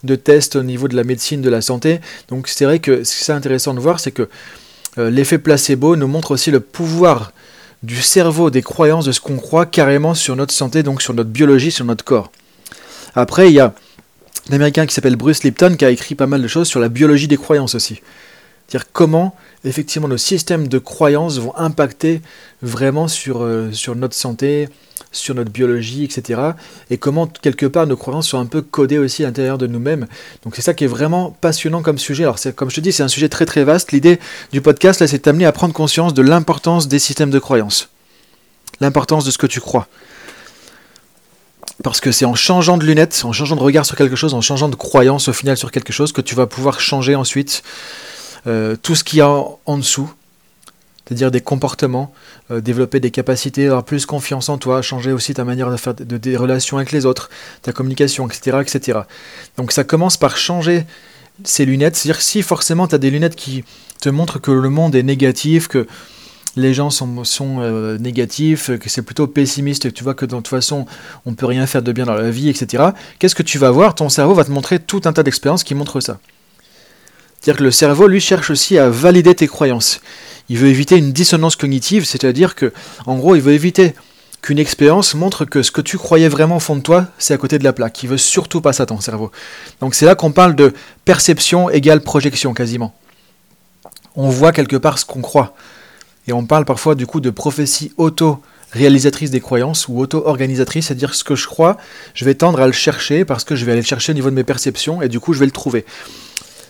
de 0.04 0.14
tests 0.14 0.56
au 0.56 0.62
niveau 0.62 0.86
de 0.86 0.96
la 0.96 1.04
médecine, 1.04 1.42
de 1.42 1.50
la 1.50 1.60
santé. 1.60 2.00
Donc 2.28 2.48
c'est 2.48 2.64
vrai 2.64 2.78
que 2.78 3.02
ce 3.04 3.24
qui 3.24 3.30
est 3.30 3.34
intéressant 3.34 3.74
de 3.74 3.80
voir, 3.80 3.98
c'est 3.98 4.12
que 4.12 4.28
euh, 4.96 5.10
l'effet 5.10 5.38
placebo 5.38 5.96
nous 5.96 6.08
montre 6.08 6.30
aussi 6.30 6.50
le 6.50 6.60
pouvoir 6.60 7.32
du 7.82 8.00
cerveau, 8.02 8.50
des 8.50 8.62
croyances, 8.62 9.04
de 9.04 9.12
ce 9.12 9.20
qu'on 9.20 9.36
croit 9.36 9.66
carrément 9.66 10.14
sur 10.14 10.34
notre 10.36 10.54
santé, 10.54 10.82
donc 10.82 11.02
sur 11.02 11.14
notre 11.14 11.30
biologie, 11.30 11.70
sur 11.70 11.84
notre 11.84 12.04
corps. 12.04 12.32
Après, 13.14 13.48
il 13.48 13.54
y 13.54 13.60
a 13.60 13.74
un 14.50 14.54
américain 14.54 14.86
qui 14.86 14.94
s'appelle 14.94 15.16
Bruce 15.16 15.42
Lipton 15.42 15.76
qui 15.76 15.84
a 15.84 15.90
écrit 15.90 16.14
pas 16.14 16.26
mal 16.26 16.42
de 16.42 16.48
choses 16.48 16.68
sur 16.68 16.80
la 16.80 16.88
biologie 16.88 17.28
des 17.28 17.36
croyances 17.36 17.74
aussi. 17.74 18.00
C'est-à-dire 18.66 18.88
comment 18.92 19.34
effectivement 19.64 20.08
nos 20.08 20.18
systèmes 20.18 20.68
de 20.68 20.78
croyances 20.78 21.38
vont 21.38 21.56
impacter 21.56 22.20
vraiment 22.62 23.08
sur, 23.08 23.42
euh, 23.42 23.72
sur 23.72 23.96
notre 23.96 24.14
santé, 24.14 24.68
sur 25.10 25.34
notre 25.34 25.50
biologie, 25.50 26.04
etc. 26.04 26.40
Et 26.90 26.98
comment 26.98 27.26
quelque 27.26 27.66
part 27.66 27.86
nos 27.86 27.96
croyances 27.96 28.28
sont 28.28 28.38
un 28.38 28.46
peu 28.46 28.60
codées 28.60 28.98
aussi 28.98 29.24
à 29.24 29.26
l'intérieur 29.26 29.56
de 29.56 29.66
nous-mêmes. 29.66 30.06
Donc 30.44 30.54
c'est 30.54 30.62
ça 30.62 30.74
qui 30.74 30.84
est 30.84 30.88
vraiment 30.88 31.36
passionnant 31.40 31.82
comme 31.82 31.98
sujet. 31.98 32.24
Alors 32.24 32.38
comme 32.56 32.70
je 32.70 32.76
te 32.76 32.80
dis, 32.80 32.92
c'est 32.92 33.02
un 33.02 33.08
sujet 33.08 33.28
très 33.28 33.46
très 33.46 33.64
vaste. 33.64 33.92
L'idée 33.92 34.18
du 34.52 34.60
podcast, 34.60 35.00
là, 35.00 35.06
c'est 35.06 35.24
d'amener 35.24 35.46
à 35.46 35.52
prendre 35.52 35.72
conscience 35.72 36.12
de 36.12 36.22
l'importance 36.22 36.88
des 36.88 36.98
systèmes 36.98 37.30
de 37.30 37.38
croyances. 37.38 37.88
L'importance 38.80 39.24
de 39.24 39.30
ce 39.30 39.38
que 39.38 39.46
tu 39.46 39.60
crois. 39.60 39.88
Parce 41.84 42.00
que 42.00 42.10
c'est 42.10 42.24
en 42.24 42.34
changeant 42.34 42.76
de 42.76 42.84
lunettes, 42.84 43.22
en 43.24 43.32
changeant 43.32 43.54
de 43.54 43.60
regard 43.60 43.86
sur 43.86 43.96
quelque 43.96 44.16
chose, 44.16 44.34
en 44.34 44.40
changeant 44.40 44.68
de 44.68 44.74
croyance 44.74 45.28
au 45.28 45.32
final 45.32 45.56
sur 45.56 45.70
quelque 45.70 45.92
chose, 45.92 46.12
que 46.12 46.20
tu 46.20 46.34
vas 46.34 46.46
pouvoir 46.46 46.80
changer 46.80 47.14
ensuite 47.14 47.62
euh, 48.46 48.76
tout 48.80 48.94
ce 48.94 49.04
qu'il 49.04 49.18
y 49.18 49.22
a 49.22 49.28
en, 49.28 49.78
dessous, 49.78 50.12
c'est-à-dire 51.06 51.30
des 51.30 51.40
comportements, 51.40 52.12
euh, 52.50 52.60
développer 52.60 52.98
des 52.98 53.12
capacités, 53.12 53.66
avoir 53.66 53.84
plus 53.84 54.06
confiance 54.06 54.48
en 54.48 54.58
toi, 54.58 54.82
changer 54.82 55.12
aussi 55.12 55.34
ta 55.34 55.44
manière 55.44 55.70
de 55.70 55.76
faire 55.76 55.94
des 55.94 56.36
relations 56.36 56.78
avec 56.78 56.90
les 56.90 57.06
autres, 57.06 57.30
ta 57.62 57.72
communication, 57.72 58.28
etc., 58.28 58.58
etc. 58.60 59.00
Donc 59.56 59.70
ça 59.70 59.84
commence 59.84 60.16
par 60.16 60.36
changer 60.36 60.84
ces 61.44 61.64
lunettes, 61.64 61.94
c'est-à-dire 61.94 62.20
si 62.20 62.42
forcément 62.42 62.88
tu 62.88 62.96
as 62.96 62.98
des 62.98 63.10
lunettes 63.10 63.36
qui 63.36 63.62
te 64.00 64.08
montrent 64.08 64.40
que 64.40 64.50
le 64.50 64.68
monde 64.68 64.96
est 64.96 65.04
négatif, 65.04 65.68
que 65.68 65.86
les 66.58 66.74
gens 66.74 66.90
sont, 66.90 67.24
sont 67.24 67.58
euh, 67.60 67.98
négatifs, 67.98 68.70
que 68.78 68.88
c'est 68.88 69.02
plutôt 69.02 69.26
pessimiste, 69.26 69.84
que 69.84 69.88
tu 69.88 70.04
vois 70.04 70.14
que 70.14 70.26
de 70.26 70.34
toute 70.34 70.48
façon 70.48 70.86
on 71.26 71.34
peut 71.34 71.46
rien 71.46 71.66
faire 71.66 71.82
de 71.82 71.92
bien 71.92 72.04
dans 72.04 72.14
la 72.14 72.30
vie, 72.30 72.48
etc. 72.48 72.84
Qu'est-ce 73.18 73.34
que 73.34 73.42
tu 73.42 73.58
vas 73.58 73.70
voir? 73.70 73.94
Ton 73.94 74.08
cerveau 74.08 74.34
va 74.34 74.44
te 74.44 74.50
montrer 74.50 74.78
tout 74.78 75.02
un 75.04 75.12
tas 75.12 75.22
d'expériences 75.22 75.64
qui 75.64 75.74
montrent 75.74 76.00
ça. 76.00 76.18
C'est-à-dire 77.40 77.58
que 77.58 77.64
le 77.64 77.70
cerveau, 77.70 78.08
lui, 78.08 78.20
cherche 78.20 78.50
aussi 78.50 78.78
à 78.78 78.90
valider 78.90 79.34
tes 79.34 79.46
croyances. 79.46 80.00
Il 80.48 80.58
veut 80.58 80.68
éviter 80.68 80.96
une 80.96 81.12
dissonance 81.12 81.56
cognitive, 81.56 82.04
c'est-à-dire 82.04 82.54
que, 82.54 82.72
en 83.06 83.16
gros, 83.16 83.36
il 83.36 83.42
veut 83.42 83.52
éviter 83.52 83.94
qu'une 84.42 84.58
expérience 84.58 85.14
montre 85.14 85.44
que 85.44 85.62
ce 85.62 85.70
que 85.70 85.80
tu 85.80 85.98
croyais 85.98 86.28
vraiment 86.28 86.56
au 86.56 86.60
fond 86.60 86.76
de 86.76 86.80
toi, 86.80 87.06
c'est 87.18 87.34
à 87.34 87.38
côté 87.38 87.58
de 87.58 87.64
la 87.64 87.72
plaque. 87.72 88.02
Il 88.02 88.08
veut 88.08 88.18
surtout 88.18 88.60
pas 88.60 88.72
ça, 88.72 88.86
ton 88.86 89.00
cerveau. 89.00 89.30
Donc 89.80 89.94
c'est 89.94 90.06
là 90.06 90.14
qu'on 90.14 90.30
parle 90.30 90.54
de 90.54 90.72
perception 91.04 91.70
égale 91.70 92.00
projection, 92.00 92.54
quasiment. 92.54 92.94
On 94.14 94.28
voit 94.28 94.52
quelque 94.52 94.76
part 94.76 94.98
ce 94.98 95.04
qu'on 95.04 95.22
croit. 95.22 95.54
Et 96.28 96.32
on 96.32 96.44
parle 96.44 96.66
parfois 96.66 96.94
du 96.94 97.06
coup 97.06 97.20
de 97.20 97.30
prophétie 97.30 97.92
auto-réalisatrice 97.96 99.30
des 99.30 99.40
croyances 99.40 99.88
ou 99.88 99.98
auto-organisatrice, 99.98 100.86
c'est-à-dire 100.86 101.14
ce 101.14 101.24
que 101.24 101.34
je 101.34 101.46
crois, 101.46 101.78
je 102.12 102.26
vais 102.26 102.34
tendre 102.34 102.60
à 102.60 102.66
le 102.66 102.72
chercher 102.72 103.24
parce 103.24 103.44
que 103.44 103.56
je 103.56 103.64
vais 103.64 103.72
aller 103.72 103.80
le 103.80 103.86
chercher 103.86 104.12
au 104.12 104.14
niveau 104.14 104.28
de 104.28 104.34
mes 104.34 104.44
perceptions 104.44 105.00
et 105.00 105.08
du 105.08 105.20
coup 105.20 105.32
je 105.32 105.38
vais 105.40 105.46
le 105.46 105.52
trouver. 105.52 105.86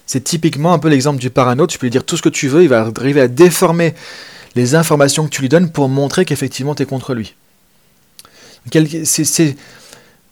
C'est 0.06 0.22
typiquement 0.22 0.72
un 0.72 0.78
peu 0.78 0.88
l'exemple 0.88 1.18
du 1.18 1.28
parano, 1.28 1.66
tu 1.66 1.76
peux 1.76 1.86
lui 1.86 1.90
dire 1.90 2.04
tout 2.04 2.16
ce 2.16 2.22
que 2.22 2.28
tu 2.28 2.46
veux, 2.46 2.62
il 2.62 2.68
va 2.68 2.90
arriver 2.96 3.20
à 3.20 3.26
déformer 3.28 3.94
les 4.54 4.76
informations 4.76 5.24
que 5.24 5.30
tu 5.30 5.42
lui 5.42 5.48
donnes 5.48 5.70
pour 5.70 5.88
montrer 5.88 6.24
qu'effectivement 6.24 6.76
tu 6.76 6.84
es 6.84 6.86
contre 6.86 7.12
lui. 7.12 7.34
C'est 8.72 9.56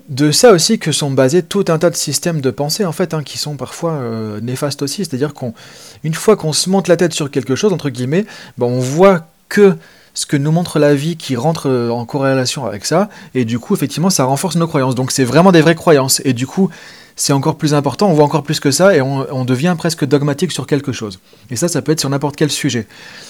de 0.08 0.30
ça 0.30 0.52
aussi 0.52 0.78
que 0.78 0.92
sont 0.92 1.10
basés 1.10 1.42
tout 1.42 1.64
un 1.68 1.78
tas 1.78 1.90
de 1.90 1.96
systèmes 1.96 2.40
de 2.40 2.50
pensée 2.50 2.84
en 2.84 2.92
fait, 2.92 3.14
hein, 3.14 3.22
qui 3.22 3.38
sont 3.38 3.56
parfois 3.56 3.92
euh, 3.92 4.40
néfastes 4.40 4.82
aussi. 4.82 5.04
C'est-à-dire 5.04 5.32
qu'une 5.34 6.14
fois 6.14 6.36
qu'on 6.36 6.52
se 6.52 6.70
monte 6.70 6.88
la 6.88 6.96
tête 6.96 7.12
sur 7.12 7.30
quelque 7.30 7.56
chose 7.56 7.72
entre 7.72 7.90
guillemets, 7.90 8.24
ben, 8.58 8.66
on 8.66 8.78
voit 8.78 9.26
que 9.48 9.76
ce 10.14 10.24
que 10.24 10.36
nous 10.36 10.50
montre 10.50 10.78
la 10.78 10.94
vie 10.94 11.16
qui 11.16 11.36
rentre 11.36 11.68
euh, 11.68 11.90
en 11.90 12.04
corrélation 12.04 12.64
avec 12.64 12.86
ça, 12.86 13.10
et 13.34 13.44
du 13.44 13.58
coup 13.58 13.74
effectivement 13.74 14.10
ça 14.10 14.24
renforce 14.24 14.56
nos 14.56 14.66
croyances. 14.66 14.94
Donc 14.94 15.10
c'est 15.10 15.24
vraiment 15.24 15.52
des 15.52 15.60
vraies 15.60 15.74
croyances, 15.74 16.22
et 16.24 16.32
du 16.32 16.46
coup 16.46 16.70
c'est 17.16 17.32
encore 17.32 17.56
plus 17.56 17.74
important, 17.74 18.08
on 18.08 18.12
voit 18.12 18.24
encore 18.24 18.42
plus 18.42 18.60
que 18.60 18.70
ça, 18.70 18.94
et 18.94 19.00
on, 19.00 19.26
on 19.34 19.44
devient 19.44 19.74
presque 19.76 20.04
dogmatique 20.04 20.52
sur 20.52 20.66
quelque 20.66 20.92
chose. 20.92 21.18
Et 21.50 21.56
ça, 21.56 21.66
ça 21.66 21.80
peut 21.80 21.92
être 21.92 22.00
sur 22.00 22.10
n'importe 22.10 22.36
quel 22.36 22.50
sujet. 22.50 22.86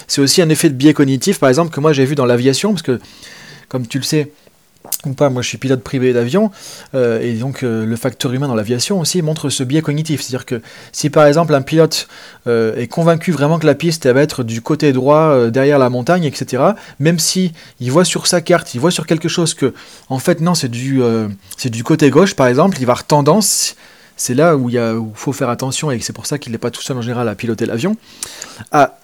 C'est 0.08 0.20
aussi 0.20 0.42
un 0.42 0.48
effet 0.48 0.68
de 0.68 0.74
biais 0.74 0.92
cognitif, 0.92 1.38
par 1.38 1.48
exemple, 1.48 1.72
que 1.72 1.80
moi 1.80 1.92
j'ai 1.92 2.04
vu 2.04 2.16
dans 2.16 2.26
l'aviation, 2.26 2.72
parce 2.72 2.82
que 2.82 3.00
comme 3.68 3.86
tu 3.86 3.98
le 3.98 4.04
sais, 4.04 4.30
ou 5.04 5.12
pas, 5.12 5.30
moi 5.30 5.42
je 5.42 5.48
suis 5.48 5.58
pilote 5.58 5.82
privé 5.82 6.12
d'avion, 6.12 6.50
euh, 6.94 7.20
et 7.20 7.34
donc 7.34 7.62
euh, 7.62 7.84
le 7.84 7.96
facteur 7.96 8.32
humain 8.32 8.48
dans 8.48 8.54
l'aviation 8.54 9.00
aussi 9.00 9.22
montre 9.22 9.48
ce 9.50 9.62
biais 9.62 9.82
cognitif. 9.82 10.22
C'est-à-dire 10.22 10.46
que 10.46 10.62
si 10.92 11.10
par 11.10 11.26
exemple 11.26 11.54
un 11.54 11.62
pilote 11.62 12.08
euh, 12.46 12.76
est 12.76 12.86
convaincu 12.86 13.32
vraiment 13.32 13.58
que 13.58 13.66
la 13.66 13.74
piste 13.74 14.06
elle 14.06 14.14
va 14.14 14.22
être 14.22 14.42
du 14.42 14.60
côté 14.62 14.92
droit, 14.92 15.50
derrière 15.50 15.78
la 15.78 15.90
montagne, 15.90 16.24
etc., 16.24 16.62
même 16.98 17.18
si 17.18 17.52
il 17.80 17.90
voit 17.90 18.04
sur 18.04 18.26
sa 18.26 18.40
carte, 18.40 18.74
il 18.74 18.80
voit 18.80 18.90
sur 18.90 19.06
quelque 19.06 19.28
chose 19.28 19.54
que, 19.54 19.74
en 20.08 20.18
fait, 20.18 20.40
non, 20.40 20.54
c'est 20.54 20.68
du, 20.68 21.00
c'est 21.56 21.70
du 21.70 21.84
côté 21.84 22.10
gauche, 22.10 22.34
par 22.34 22.46
exemple, 22.46 22.76
il 22.78 22.86
va 22.86 22.92
avoir 22.92 23.04
tendance, 23.04 23.76
c'est 24.16 24.34
là 24.34 24.56
où 24.56 24.70
il 24.70 24.80
faut 25.14 25.32
faire 25.32 25.50
attention, 25.50 25.90
et 25.90 26.00
c'est 26.00 26.12
pour 26.12 26.26
ça 26.26 26.38
qu'il 26.38 26.52
n'est 26.52 26.58
pas 26.58 26.70
tout 26.70 26.82
seul 26.82 26.96
en 26.96 27.02
général 27.02 27.28
à 27.28 27.34
piloter 27.34 27.66
l'avion, 27.66 27.96
à 28.72 28.98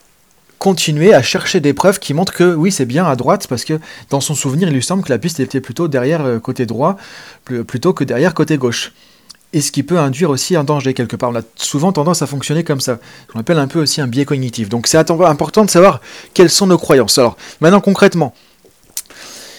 continuer 0.62 1.12
à 1.12 1.22
chercher 1.22 1.58
des 1.58 1.72
preuves 1.72 1.98
qui 1.98 2.14
montrent 2.14 2.32
que 2.32 2.54
oui, 2.54 2.70
c'est 2.70 2.84
bien 2.84 3.04
à 3.04 3.16
droite, 3.16 3.48
parce 3.48 3.64
que 3.64 3.80
dans 4.10 4.20
son 4.20 4.36
souvenir, 4.36 4.68
il 4.68 4.74
lui 4.74 4.82
semble 4.82 5.02
que 5.02 5.08
la 5.08 5.18
piste 5.18 5.40
était 5.40 5.60
plutôt 5.60 5.88
derrière 5.88 6.24
euh, 6.24 6.38
côté 6.38 6.66
droit, 6.66 6.96
plutôt 7.66 7.92
que 7.92 8.04
derrière 8.04 8.32
côté 8.32 8.58
gauche. 8.58 8.92
Et 9.52 9.60
ce 9.60 9.72
qui 9.72 9.82
peut 9.82 9.98
induire 9.98 10.30
aussi 10.30 10.54
un 10.54 10.62
danger 10.62 10.94
quelque 10.94 11.16
part. 11.16 11.30
On 11.30 11.34
a 11.34 11.42
souvent 11.56 11.90
tendance 11.90 12.22
à 12.22 12.28
fonctionner 12.28 12.62
comme 12.62 12.80
ça. 12.80 13.00
On 13.34 13.40
appelle 13.40 13.58
un 13.58 13.66
peu 13.66 13.80
aussi 13.82 14.00
un 14.00 14.06
biais 14.06 14.24
cognitif. 14.24 14.68
Donc 14.68 14.86
c'est 14.86 14.98
important 14.98 15.64
de 15.64 15.70
savoir 15.70 16.00
quelles 16.32 16.48
sont 16.48 16.68
nos 16.68 16.78
croyances. 16.78 17.18
Alors 17.18 17.36
maintenant 17.60 17.80
concrètement, 17.80 18.32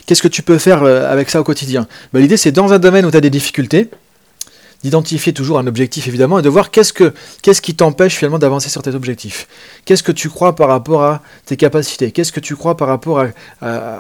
qu'est-ce 0.05 0.21
que 0.21 0.29
tu 0.29 0.41
peux 0.41 0.57
faire 0.57 0.83
euh, 0.83 1.11
avec 1.11 1.29
ça 1.29 1.41
au 1.41 1.43
quotidien? 1.43 1.85
Ben, 2.13 2.21
L'idée 2.21 2.37
c'est 2.37 2.53
dans 2.53 2.71
un 2.71 2.79
domaine 2.79 3.05
où 3.05 3.11
tu 3.11 3.17
as 3.17 3.21
des 3.21 3.29
difficultés, 3.29 3.89
d'identifier 4.83 5.33
toujours 5.33 5.59
un 5.59 5.67
objectif 5.67 6.07
évidemment 6.07 6.39
et 6.39 6.41
de 6.41 6.49
voir 6.49 6.71
qu'est-ce, 6.71 6.93
que, 6.93 7.13
qu'est-ce 7.41 7.61
qui 7.61 7.75
t'empêche 7.75 8.15
finalement 8.15 8.39
d'avancer 8.39 8.69
sur 8.69 8.81
tes 8.81 8.93
objectifs. 8.93 9.47
Qu'est-ce 9.85 10.03
que 10.03 10.11
tu 10.11 10.29
crois 10.29 10.55
par 10.55 10.67
rapport 10.67 11.03
à 11.03 11.21
tes 11.45 11.57
capacités? 11.57 12.11
Qu'est-ce 12.11 12.31
que 12.31 12.39
tu 12.39 12.55
crois 12.55 12.75
par 12.77 12.87
rapport 12.87 13.25
à, 13.61 13.99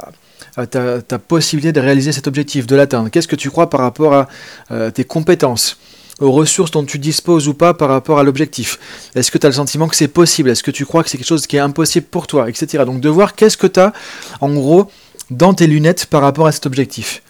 ta, 0.67 1.19
possibilité 1.19 1.71
de 1.71 1.79
réaliser 1.79 2.11
cet 2.11 2.27
objectif, 2.27 2.67
de 2.67 2.75
l'atteindre? 2.75 3.09
Qu'est-ce 3.09 3.27
que 3.27 3.35
tu 3.35 3.49
crois 3.49 3.69
par 3.69 3.79
rapport 3.79 4.13
à 4.13 4.27
euh, 4.71 4.91
tes 4.91 5.05
compétences 5.05 5.77
aux 6.19 6.31
ressources 6.31 6.71
dont 6.71 6.83
tu 6.83 6.99
disposes 6.99 7.47
ou 7.47 7.53
pas 7.53 7.73
par 7.73 7.89
rapport 7.89 8.19
à 8.19 8.23
l'objectif? 8.23 8.77
Est-ce 9.15 9.31
que 9.31 9.37
tu 9.37 9.47
as 9.47 9.49
le 9.49 9.55
sentiment 9.55 9.87
que 9.87 9.95
c'est 9.95 10.09
possible? 10.09 10.49
Est-ce 10.49 10.63
que 10.63 10.71
tu 10.71 10.85
crois 10.85 11.03
que 11.03 11.09
c'est 11.09 11.17
quelque 11.17 11.27
chose 11.27 11.47
qui 11.47 11.55
est 11.55 11.59
impossible 11.59 12.05
pour 12.07 12.27
toi? 12.27 12.49
Etc. 12.49 12.83
Donc 12.85 12.99
de 12.99 13.09
voir 13.09 13.35
qu'est-ce 13.35 13.57
que 13.57 13.67
tu 13.67 13.79
as 13.79 13.93
en 14.41 14.53
gros 14.53 14.89
dans 15.31 15.53
tes 15.53 15.67
lunettes 15.67 16.05
par 16.07 16.21
rapport 16.21 16.47
à 16.47 16.51
cet 16.51 16.65
objectif. 16.65 17.21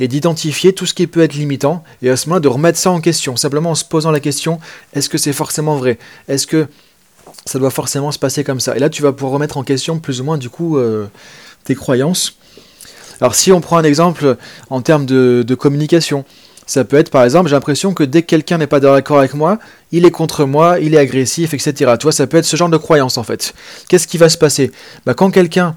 Et 0.00 0.08
d'identifier 0.08 0.72
tout 0.72 0.86
ce 0.86 0.94
qui 0.94 1.06
peut 1.06 1.22
être 1.22 1.34
limitant 1.34 1.82
et 2.02 2.10
à 2.10 2.16
ce 2.16 2.28
moment 2.28 2.40
de 2.40 2.48
remettre 2.48 2.78
ça 2.78 2.90
en 2.90 3.00
question, 3.00 3.36
simplement 3.36 3.70
en 3.70 3.74
se 3.74 3.84
posant 3.84 4.10
la 4.10 4.20
question, 4.20 4.60
est-ce 4.94 5.08
que 5.08 5.18
c'est 5.18 5.32
forcément 5.32 5.76
vrai? 5.76 5.98
Est-ce 6.28 6.46
que 6.46 6.68
ça 7.44 7.58
doit 7.58 7.70
forcément 7.70 8.12
se 8.12 8.18
passer 8.18 8.44
comme 8.44 8.60
ça? 8.60 8.76
Et 8.76 8.78
là 8.78 8.90
tu 8.90 9.02
vas 9.02 9.12
pouvoir 9.12 9.32
remettre 9.32 9.56
en 9.56 9.64
question 9.64 9.98
plus 9.98 10.20
ou 10.20 10.24
moins 10.24 10.38
du 10.38 10.50
coup 10.50 10.78
euh, 10.78 11.06
tes 11.64 11.74
croyances. 11.74 12.36
Alors 13.20 13.34
si 13.34 13.50
on 13.50 13.60
prend 13.60 13.78
un 13.78 13.84
exemple 13.84 14.36
en 14.70 14.80
termes 14.82 15.04
de, 15.04 15.44
de 15.46 15.54
communication, 15.54 16.24
ça 16.68 16.84
peut 16.84 16.98
être 16.98 17.10
par 17.10 17.24
exemple, 17.24 17.48
j'ai 17.48 17.56
l'impression 17.56 17.94
que 17.94 18.04
dès 18.04 18.22
que 18.22 18.26
quelqu'un 18.26 18.58
n'est 18.58 18.66
pas 18.66 18.78
d'accord 18.78 19.18
avec 19.18 19.34
moi, 19.34 19.58
il 19.90 20.04
est 20.04 20.10
contre 20.10 20.44
moi, 20.44 20.78
il 20.80 20.94
est 20.94 20.98
agressif, 20.98 21.54
etc. 21.54 21.94
Tu 21.98 22.04
vois, 22.04 22.12
ça 22.12 22.26
peut 22.26 22.36
être 22.36 22.44
ce 22.44 22.56
genre 22.56 22.68
de 22.68 22.76
croyance 22.76 23.16
en 23.16 23.24
fait. 23.24 23.54
Qu'est-ce 23.88 24.06
qui 24.06 24.18
va 24.18 24.28
se 24.28 24.36
passer? 24.36 24.70
Bah, 25.06 25.14
Quand 25.14 25.30
quelqu'un 25.30 25.74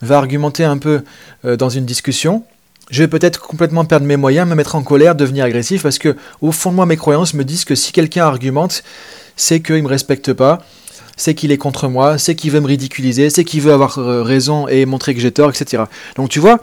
va 0.00 0.16
argumenter 0.16 0.64
un 0.64 0.78
peu 0.78 1.02
euh, 1.44 1.56
dans 1.56 1.68
une 1.68 1.84
discussion, 1.84 2.42
je 2.90 3.02
vais 3.02 3.08
peut-être 3.08 3.40
complètement 3.40 3.84
perdre 3.84 4.06
mes 4.06 4.16
moyens, 4.16 4.48
me 4.48 4.54
mettre 4.54 4.74
en 4.74 4.82
colère, 4.82 5.14
devenir 5.14 5.44
agressif, 5.44 5.82
parce 5.82 5.98
que 5.98 6.16
au 6.40 6.52
fond 6.52 6.70
de 6.70 6.76
moi, 6.76 6.86
mes 6.86 6.96
croyances 6.96 7.34
me 7.34 7.44
disent 7.44 7.64
que 7.64 7.74
si 7.74 7.92
quelqu'un 7.92 8.24
argumente, 8.24 8.82
c'est 9.36 9.60
qu'il 9.60 9.76
ne 9.76 9.82
me 9.82 9.88
respecte 9.88 10.32
pas, 10.32 10.58
c'est 11.16 11.34
qu'il 11.34 11.52
est 11.52 11.58
contre 11.58 11.88
moi, 11.88 12.18
c'est 12.18 12.34
qu'il 12.34 12.50
veut 12.50 12.60
me 12.60 12.66
ridiculiser, 12.66 13.30
c'est 13.30 13.44
qu'il 13.44 13.60
veut 13.60 13.72
avoir 13.72 13.98
euh, 13.98 14.22
raison 14.22 14.66
et 14.68 14.86
montrer 14.86 15.14
que 15.14 15.20
j'ai 15.20 15.30
tort, 15.30 15.50
etc. 15.50 15.84
Donc 16.16 16.30
tu 16.30 16.40
vois, 16.40 16.60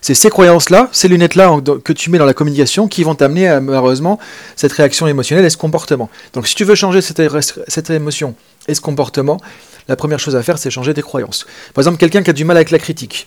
c'est 0.00 0.14
ces 0.14 0.30
croyances-là, 0.30 0.88
ces 0.92 1.08
lunettes-là 1.08 1.60
que 1.82 1.92
tu 1.92 2.10
mets 2.10 2.18
dans 2.18 2.24
la 2.24 2.34
communication 2.34 2.86
qui 2.86 3.02
vont 3.02 3.16
t'amener 3.16 3.48
à, 3.48 3.60
malheureusement, 3.60 4.18
cette 4.54 4.72
réaction 4.72 5.08
émotionnelle 5.08 5.44
et 5.44 5.50
ce 5.50 5.56
comportement. 5.56 6.08
Donc 6.34 6.46
si 6.46 6.54
tu 6.54 6.64
veux 6.64 6.76
changer 6.76 7.00
cette, 7.02 7.20
cette 7.66 7.90
émotion 7.90 8.34
et 8.68 8.74
ce 8.74 8.80
comportement, 8.80 9.40
la 9.88 9.96
première 9.96 10.20
chose 10.20 10.36
à 10.36 10.42
faire, 10.42 10.58
c'est 10.58 10.70
changer 10.70 10.94
tes 10.94 11.02
croyances. 11.02 11.46
Par 11.74 11.82
exemple, 11.82 11.98
quelqu'un 11.98 12.22
qui 12.22 12.30
a 12.30 12.32
du 12.32 12.44
mal 12.44 12.56
avec 12.56 12.70
la 12.70 12.78
critique. 12.78 13.26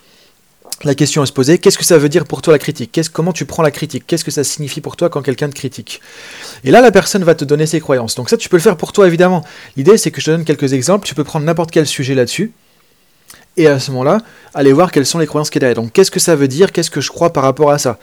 La 0.86 0.95
question 0.95 1.24
est 1.24 1.25
se 1.25 1.33
poser, 1.33 1.57
qu'est-ce 1.57 1.77
que 1.77 1.83
ça 1.83 1.98
veut 1.98 2.07
dire 2.07 2.25
pour 2.25 2.41
toi 2.41 2.53
la 2.53 2.59
critique? 2.59 2.98
Comment 3.12 3.33
tu 3.33 3.45
prends 3.45 3.63
la 3.63 3.71
critique? 3.71 4.05
Qu'est-ce 4.07 4.24
que 4.24 4.31
ça 4.31 4.45
signifie 4.45 4.79
pour 4.79 4.95
toi 4.95 5.09
quand 5.09 5.21
quelqu'un 5.21 5.50
te 5.50 5.55
critique? 5.55 6.00
Et 6.63 6.71
là, 6.71 6.79
la 6.79 6.91
personne 6.91 7.24
va 7.25 7.36
te 7.36 7.43
donner 7.43 7.65
ses 7.65 7.81
croyances. 7.81 8.15
Donc 8.15 8.29
ça, 8.29 8.38
tu 8.38 8.48
peux 8.48 8.55
le 8.55 8.62
faire 8.62 8.77
pour 8.77 8.93
toi, 8.93 9.05
évidemment. 9.05 9.43
L'idée, 9.75 9.98
c'est 9.98 10.09
que 10.09 10.21
je 10.21 10.27
te 10.27 10.31
donne 10.31 10.45
quelques 10.45 10.71
exemples. 10.71 11.05
Tu 11.05 11.15
peux 11.15 11.25
prendre 11.25 11.45
n'importe 11.45 11.71
quel 11.71 11.86
sujet 11.86 12.15
là-dessus 12.15 12.53
et 13.57 13.67
à 13.67 13.77
ce 13.77 13.91
moment-là, 13.91 14.19
aller 14.53 14.71
voir 14.71 14.91
quelles 14.91 15.05
sont 15.05 15.19
les 15.19 15.27
croyances 15.27 15.50
qu'il 15.50 15.59
y 15.59 15.62
derrière. 15.62 15.75
Donc 15.75 15.91
qu'est-ce 15.91 16.12
que 16.12 16.19
ça 16.19 16.36
veut 16.36 16.48
dire? 16.48 16.71
Qu'est-ce 16.71 16.89
que 16.89 17.01
je 17.01 17.12
crois 17.12 17.33
par 17.33 17.43
rapport 17.43 17.71
à 17.71 17.77
ça? 17.77 18.00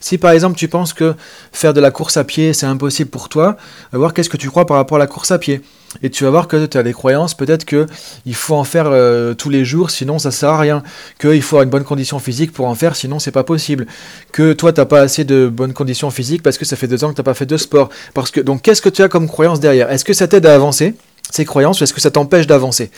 Si 0.00 0.18
par 0.18 0.32
exemple 0.32 0.56
tu 0.56 0.66
penses 0.66 0.92
que 0.92 1.14
faire 1.52 1.74
de 1.74 1.80
la 1.80 1.90
course 1.90 2.16
à 2.16 2.24
pied 2.24 2.52
c'est 2.52 2.66
impossible 2.66 3.10
pour 3.10 3.28
toi, 3.28 3.56
voir 3.92 4.14
qu'est-ce 4.14 4.28
que 4.28 4.36
tu 4.36 4.50
crois 4.50 4.66
par 4.66 4.76
rapport 4.76 4.96
à 4.96 4.98
la 4.98 5.06
course 5.06 5.30
à 5.30 5.38
pied. 5.38 5.62
Et 6.02 6.10
tu 6.10 6.24
vas 6.24 6.30
voir 6.30 6.48
que 6.48 6.66
tu 6.66 6.76
as 6.76 6.82
des 6.82 6.92
croyances, 6.92 7.34
peut-être 7.34 7.64
qu'il 7.64 8.34
faut 8.34 8.56
en 8.56 8.64
faire 8.64 8.86
euh, 8.88 9.34
tous 9.34 9.50
les 9.50 9.64
jours, 9.64 9.90
sinon 9.90 10.18
ça 10.18 10.30
sert 10.30 10.50
à 10.50 10.58
rien. 10.58 10.82
Qu'il 11.20 11.42
faut 11.42 11.56
avoir 11.56 11.64
une 11.64 11.70
bonne 11.70 11.84
condition 11.84 12.18
physique 12.18 12.52
pour 12.52 12.66
en 12.66 12.74
faire, 12.74 12.96
sinon 12.96 13.18
c'est 13.18 13.30
pas 13.30 13.44
possible. 13.44 13.86
Que 14.32 14.52
toi 14.52 14.72
t'as 14.72 14.84
pas 14.84 15.00
assez 15.00 15.24
de 15.24 15.48
bonnes 15.48 15.72
conditions 15.72 16.10
physiques 16.10 16.42
parce 16.42 16.58
que 16.58 16.64
ça 16.64 16.76
fait 16.76 16.88
deux 16.88 17.04
ans 17.04 17.10
que 17.10 17.14
t'as 17.14 17.22
pas 17.22 17.34
fait 17.34 17.46
de 17.46 17.56
sport. 17.56 17.88
Parce 18.12 18.30
que 18.30 18.40
donc 18.40 18.62
qu'est-ce 18.62 18.82
que 18.82 18.88
tu 18.88 19.02
as 19.02 19.08
comme 19.08 19.28
croyance 19.28 19.60
derrière? 19.60 19.90
Est-ce 19.90 20.04
que 20.04 20.12
ça 20.12 20.28
t'aide 20.28 20.46
à 20.46 20.54
avancer 20.54 20.94
ces 21.30 21.44
croyances 21.44 21.80
ou 21.80 21.84
est-ce 21.84 21.94
que 21.94 22.00
ça 22.00 22.10
t'empêche 22.10 22.46
d'avancer? 22.46 22.90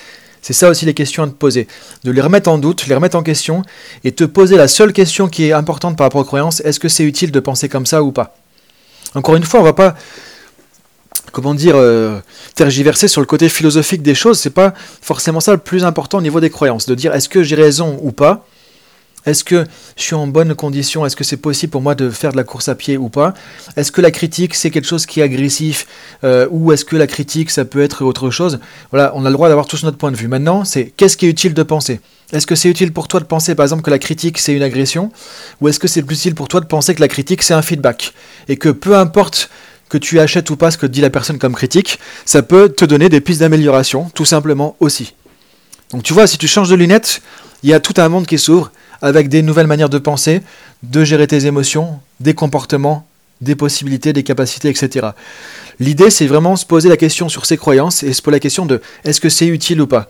C'est 0.42 0.52
ça 0.52 0.68
aussi 0.68 0.86
les 0.86 0.94
questions 0.94 1.24
à 1.24 1.26
te 1.26 1.32
poser. 1.32 1.66
De 2.04 2.12
les 2.12 2.20
remettre 2.20 2.48
en 2.48 2.58
doute, 2.58 2.86
les 2.86 2.94
remettre 2.94 3.16
en 3.16 3.24
question, 3.24 3.62
et 4.04 4.12
te 4.12 4.22
poser 4.22 4.56
la 4.56 4.68
seule 4.68 4.92
question 4.92 5.28
qui 5.28 5.48
est 5.48 5.52
importante 5.52 5.96
par 5.96 6.04
rapport 6.04 6.20
aux 6.20 6.24
croyances, 6.24 6.60
est-ce 6.60 6.78
que 6.78 6.88
c'est 6.88 7.02
utile 7.02 7.32
de 7.32 7.40
penser 7.40 7.68
comme 7.68 7.84
ça 7.84 8.04
ou 8.04 8.12
pas? 8.12 8.36
Encore 9.16 9.34
une 9.34 9.42
fois, 9.42 9.58
on 9.58 9.64
va 9.64 9.72
pas 9.72 9.96
comment 11.36 11.52
dire, 11.52 11.74
euh, 11.76 12.18
tergiverser 12.54 13.08
sur 13.08 13.20
le 13.20 13.26
côté 13.26 13.50
philosophique 13.50 14.00
des 14.00 14.14
choses, 14.14 14.38
c'est 14.38 14.48
pas 14.48 14.72
forcément 15.02 15.40
ça 15.40 15.52
le 15.52 15.58
plus 15.58 15.84
important 15.84 16.16
au 16.16 16.22
niveau 16.22 16.40
des 16.40 16.48
croyances, 16.48 16.86
de 16.86 16.94
dire 16.94 17.14
est-ce 17.14 17.28
que 17.28 17.42
j'ai 17.42 17.56
raison 17.56 17.98
ou 18.00 18.10
pas, 18.10 18.46
est-ce 19.26 19.44
que 19.44 19.66
je 19.98 20.02
suis 20.02 20.14
en 20.14 20.26
bonne 20.28 20.54
condition? 20.54 21.04
Est-ce 21.04 21.14
que 21.14 21.24
c'est 21.24 21.36
possible 21.36 21.72
pour 21.72 21.82
moi 21.82 21.94
de 21.94 22.08
faire 22.08 22.32
de 22.32 22.38
la 22.38 22.44
course 22.44 22.70
à 22.70 22.74
pied 22.74 22.96
ou 22.96 23.10
pas? 23.10 23.34
Est-ce 23.76 23.92
que 23.92 24.00
la 24.00 24.10
critique, 24.10 24.54
c'est 24.54 24.70
quelque 24.70 24.86
chose 24.86 25.04
qui 25.04 25.20
est 25.20 25.24
agressif 25.24 25.86
euh, 26.24 26.48
Ou 26.50 26.72
est-ce 26.72 26.86
que 26.86 26.96
la 26.96 27.06
critique, 27.06 27.50
ça 27.50 27.66
peut 27.66 27.82
être 27.82 28.02
autre 28.02 28.30
chose? 28.30 28.58
Voilà, 28.90 29.12
on 29.14 29.26
a 29.26 29.28
le 29.28 29.34
droit 29.34 29.48
d'avoir 29.48 29.66
tous 29.66 29.84
notre 29.84 29.98
point 29.98 30.12
de 30.12 30.16
vue. 30.16 30.28
Maintenant, 30.28 30.64
c'est 30.64 30.90
qu'est-ce 30.96 31.18
qui 31.18 31.26
est 31.26 31.28
utile 31.28 31.52
de 31.52 31.62
penser? 31.62 32.00
Est-ce 32.32 32.46
que 32.46 32.54
c'est 32.54 32.70
utile 32.70 32.94
pour 32.94 33.08
toi 33.08 33.20
de 33.20 33.26
penser, 33.26 33.54
par 33.54 33.64
exemple, 33.64 33.82
que 33.82 33.90
la 33.90 33.98
critique, 33.98 34.38
c'est 34.38 34.54
une 34.54 34.62
agression? 34.62 35.12
Ou 35.60 35.68
est-ce 35.68 35.80
que 35.80 35.86
c'est 35.86 36.02
plus 36.02 36.16
utile 36.16 36.34
pour 36.34 36.48
toi 36.48 36.60
de 36.60 36.66
penser 36.66 36.94
que 36.94 37.00
la 37.02 37.08
critique, 37.08 37.42
c'est 37.42 37.54
un 37.54 37.62
feedback? 37.62 38.14
Et 38.48 38.56
que 38.56 38.70
peu 38.70 38.96
importe 38.96 39.50
que 39.88 39.98
tu 39.98 40.18
achètes 40.20 40.50
ou 40.50 40.56
pas 40.56 40.70
ce 40.70 40.78
que 40.78 40.86
dit 40.86 41.00
la 41.00 41.10
personne 41.10 41.38
comme 41.38 41.54
critique, 41.54 41.98
ça 42.24 42.42
peut 42.42 42.68
te 42.68 42.84
donner 42.84 43.08
des 43.08 43.20
pistes 43.20 43.40
d'amélioration, 43.40 44.10
tout 44.14 44.24
simplement 44.24 44.76
aussi. 44.80 45.14
Donc 45.92 46.02
tu 46.02 46.12
vois, 46.12 46.26
si 46.26 46.38
tu 46.38 46.48
changes 46.48 46.68
de 46.68 46.74
lunettes, 46.74 47.22
il 47.62 47.70
y 47.70 47.74
a 47.74 47.80
tout 47.80 47.94
un 47.96 48.08
monde 48.08 48.26
qui 48.26 48.38
s'ouvre 48.38 48.72
avec 49.02 49.28
des 49.28 49.42
nouvelles 49.42 49.66
manières 49.66 49.88
de 49.88 49.98
penser, 49.98 50.42
de 50.82 51.04
gérer 51.04 51.26
tes 51.26 51.46
émotions, 51.46 52.00
des 52.20 52.34
comportements, 52.34 53.06
des 53.40 53.54
possibilités, 53.54 54.12
des 54.12 54.22
capacités, 54.22 54.68
etc. 54.68 55.08
L'idée, 55.78 56.10
c'est 56.10 56.26
vraiment 56.26 56.56
se 56.56 56.64
poser 56.64 56.88
la 56.88 56.96
question 56.96 57.28
sur 57.28 57.46
ses 57.46 57.56
croyances 57.56 58.02
et 58.02 58.12
se 58.12 58.22
poser 58.22 58.36
la 58.36 58.40
question 58.40 58.66
de 58.66 58.80
est-ce 59.04 59.20
que 59.20 59.28
c'est 59.28 59.46
utile 59.46 59.80
ou 59.80 59.86
pas? 59.86 60.08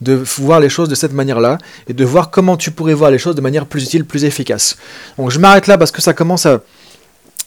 De 0.00 0.14
voir 0.14 0.60
les 0.60 0.68
choses 0.68 0.88
de 0.88 0.94
cette 0.94 1.12
manière-là 1.12 1.58
et 1.88 1.92
de 1.92 2.04
voir 2.04 2.30
comment 2.30 2.56
tu 2.56 2.70
pourrais 2.70 2.94
voir 2.94 3.10
les 3.10 3.18
choses 3.18 3.34
de 3.34 3.40
manière 3.40 3.66
plus 3.66 3.84
utile, 3.84 4.04
plus 4.04 4.24
efficace. 4.24 4.76
Donc 5.18 5.30
je 5.30 5.38
m'arrête 5.38 5.66
là 5.66 5.78
parce 5.78 5.92
que 5.92 6.02
ça 6.02 6.14
commence 6.14 6.46
à, 6.46 6.62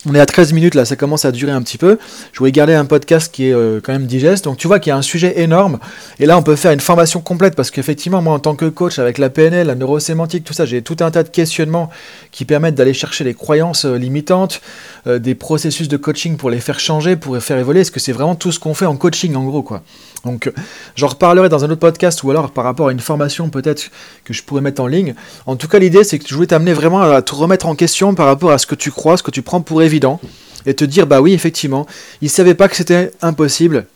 on 0.05 0.13
est 0.13 0.19
à 0.19 0.25
13 0.25 0.53
minutes 0.53 0.75
là, 0.75 0.85
ça 0.85 0.95
commence 0.95 1.25
à 1.25 1.31
durer 1.31 1.51
un 1.51 1.61
petit 1.61 1.77
peu. 1.77 1.97
Je 2.31 2.39
voulais 2.39 2.51
garder 2.51 2.75
un 2.75 2.85
podcast 2.85 3.33
qui 3.33 3.47
est 3.47 3.53
euh, 3.53 3.79
quand 3.83 3.93
même 3.93 4.05
digeste. 4.05 4.45
Donc 4.45 4.57
tu 4.57 4.67
vois 4.67 4.79
qu'il 4.79 4.91
y 4.91 4.93
a 4.93 4.97
un 4.97 5.01
sujet 5.01 5.39
énorme. 5.41 5.79
Et 6.19 6.25
là, 6.25 6.37
on 6.37 6.43
peut 6.43 6.55
faire 6.55 6.71
une 6.71 6.79
formation 6.79 7.19
complète 7.19 7.55
parce 7.55 7.71
qu'effectivement, 7.71 8.21
moi 8.21 8.33
en 8.33 8.39
tant 8.39 8.55
que 8.55 8.65
coach 8.65 8.99
avec 8.99 9.17
la 9.17 9.29
PNL, 9.29 9.67
la 9.67 9.75
neurosémantique, 9.75 10.43
tout 10.43 10.53
ça, 10.53 10.65
j'ai 10.65 10.81
tout 10.81 10.97
un 10.99 11.09
tas 11.09 11.23
de 11.23 11.29
questionnements 11.29 11.89
qui 12.31 12.45
permettent 12.45 12.75
d'aller 12.75 12.93
chercher 12.93 13.23
les 13.23 13.33
croyances 13.33 13.85
euh, 13.85 13.97
limitantes, 13.97 14.61
euh, 15.07 15.17
des 15.17 15.33
processus 15.33 15.87
de 15.87 15.97
coaching 15.97 16.37
pour 16.37 16.51
les 16.51 16.59
faire 16.59 16.79
changer, 16.79 17.15
pour 17.15 17.35
les 17.35 17.41
faire 17.41 17.57
évoluer. 17.57 17.81
Est-ce 17.81 17.91
que 17.91 17.99
c'est 17.99 18.13
vraiment 18.13 18.35
tout 18.35 18.51
ce 18.51 18.59
qu'on 18.59 18.75
fait 18.75 18.85
en 18.85 18.97
coaching 18.97 19.35
en 19.35 19.45
gros 19.45 19.63
quoi? 19.63 19.81
Donc 20.25 20.51
j'en 20.95 21.07
reparlerai 21.07 21.47
dans 21.49 21.63
un 21.63 21.69
autre 21.69 21.79
podcast 21.79 22.21
ou 22.23 22.31
alors 22.31 22.51
par 22.51 22.63
rapport 22.63 22.89
à 22.89 22.91
une 22.91 22.99
formation 22.99 23.49
peut-être 23.49 23.89
que 24.25 24.33
je 24.33 24.43
pourrais 24.43 24.61
mettre 24.61 24.81
en 24.81 24.87
ligne. 24.87 25.15
En 25.45 25.55
tout 25.55 25.67
cas 25.67 25.79
l'idée 25.79 26.03
c'est 26.03 26.19
que 26.19 26.27
je 26.27 26.33
voulais 26.33 26.47
t'amener 26.47 26.73
vraiment 26.73 27.01
à 27.01 27.21
te 27.21 27.33
remettre 27.33 27.67
en 27.67 27.75
question 27.75 28.13
par 28.13 28.25
rapport 28.25 28.51
à 28.51 28.57
ce 28.57 28.65
que 28.65 28.75
tu 28.75 28.91
crois, 28.91 29.17
ce 29.17 29.23
que 29.23 29.31
tu 29.31 29.41
prends 29.41 29.61
pour 29.61 29.81
évident 29.87 30.21
et 30.67 30.75
te 30.75 30.85
dire 30.85 31.07
bah 31.07 31.21
oui 31.21 31.33
effectivement, 31.33 31.87
ils 32.21 32.29
savaient 32.29 32.53
pas 32.53 32.67
que 32.67 32.75
c'était 32.75 33.11
impossible, 33.21 33.87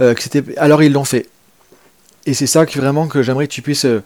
euh, 0.00 0.14
que 0.14 0.22
c'était 0.22 0.42
alors 0.58 0.82
ils 0.82 0.92
l'ont 0.92 1.04
fait. 1.04 1.28
Et 2.26 2.34
c'est 2.34 2.46
ça 2.46 2.66
que 2.66 2.78
vraiment 2.78 3.06
que 3.06 3.22
j'aimerais 3.22 3.46
que 3.46 3.52
tu 3.52 3.62
puisses 3.62 3.84
euh, 3.84 4.02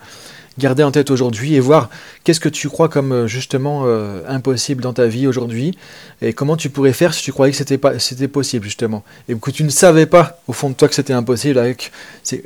garder 0.58 0.82
en 0.82 0.90
tête 0.90 1.10
aujourd'hui 1.10 1.54
et 1.54 1.60
voir 1.60 1.90
qu'est-ce 2.24 2.40
que 2.40 2.48
tu 2.48 2.68
crois 2.68 2.88
comme 2.88 3.12
euh, 3.12 3.26
justement 3.26 3.84
impossible 4.26 4.82
dans 4.82 4.92
ta 4.92 5.06
vie 5.06 5.26
aujourd'hui 5.26 5.78
et 6.20 6.32
comment 6.32 6.56
tu 6.56 6.68
pourrais 6.68 6.92
faire 6.92 7.14
si 7.14 7.22
tu 7.22 7.32
croyais 7.32 7.52
que 7.52 7.58
c'était 7.58 7.78
pas 7.78 7.98
c'était 7.98 8.28
possible 8.28 8.64
justement 8.64 9.04
et 9.28 9.34
que 9.34 9.50
tu 9.50 9.64
ne 9.64 9.70
savais 9.70 10.06
pas 10.06 10.40
au 10.48 10.52
fond 10.52 10.68
de 10.70 10.74
toi 10.74 10.88
que 10.88 10.94
c'était 10.94 11.12
impossible 11.12 11.58
avec 11.58 11.92
c'est 12.22 12.44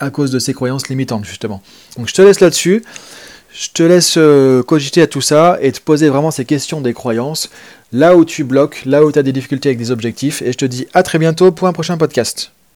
à 0.00 0.10
cause 0.10 0.30
de 0.30 0.38
ces 0.38 0.54
croyances 0.54 0.88
limitantes 0.88 1.24
justement. 1.24 1.62
Donc 1.96 2.08
je 2.08 2.14
te 2.14 2.22
laisse 2.22 2.40
là-dessus. 2.40 2.84
Je 3.52 3.68
te 3.72 3.82
laisse 3.82 4.14
euh, 4.18 4.62
cogiter 4.62 5.02
à 5.02 5.06
tout 5.06 5.20
ça 5.20 5.58
et 5.60 5.72
te 5.72 5.80
poser 5.80 6.08
vraiment 6.08 6.30
ces 6.30 6.44
questions 6.44 6.80
des 6.80 6.92
croyances, 6.92 7.50
là 7.92 8.16
où 8.16 8.24
tu 8.24 8.44
bloques, 8.44 8.82
là 8.84 9.04
où 9.04 9.10
tu 9.10 9.18
as 9.18 9.22
des 9.22 9.32
difficultés 9.32 9.70
avec 9.70 9.78
des 9.78 9.90
objectifs, 9.90 10.42
et 10.42 10.52
je 10.52 10.58
te 10.58 10.64
dis 10.64 10.86
à 10.94 11.02
très 11.02 11.18
bientôt 11.18 11.50
pour 11.50 11.66
un 11.66 11.72
prochain 11.72 11.96
podcast. 11.96 12.52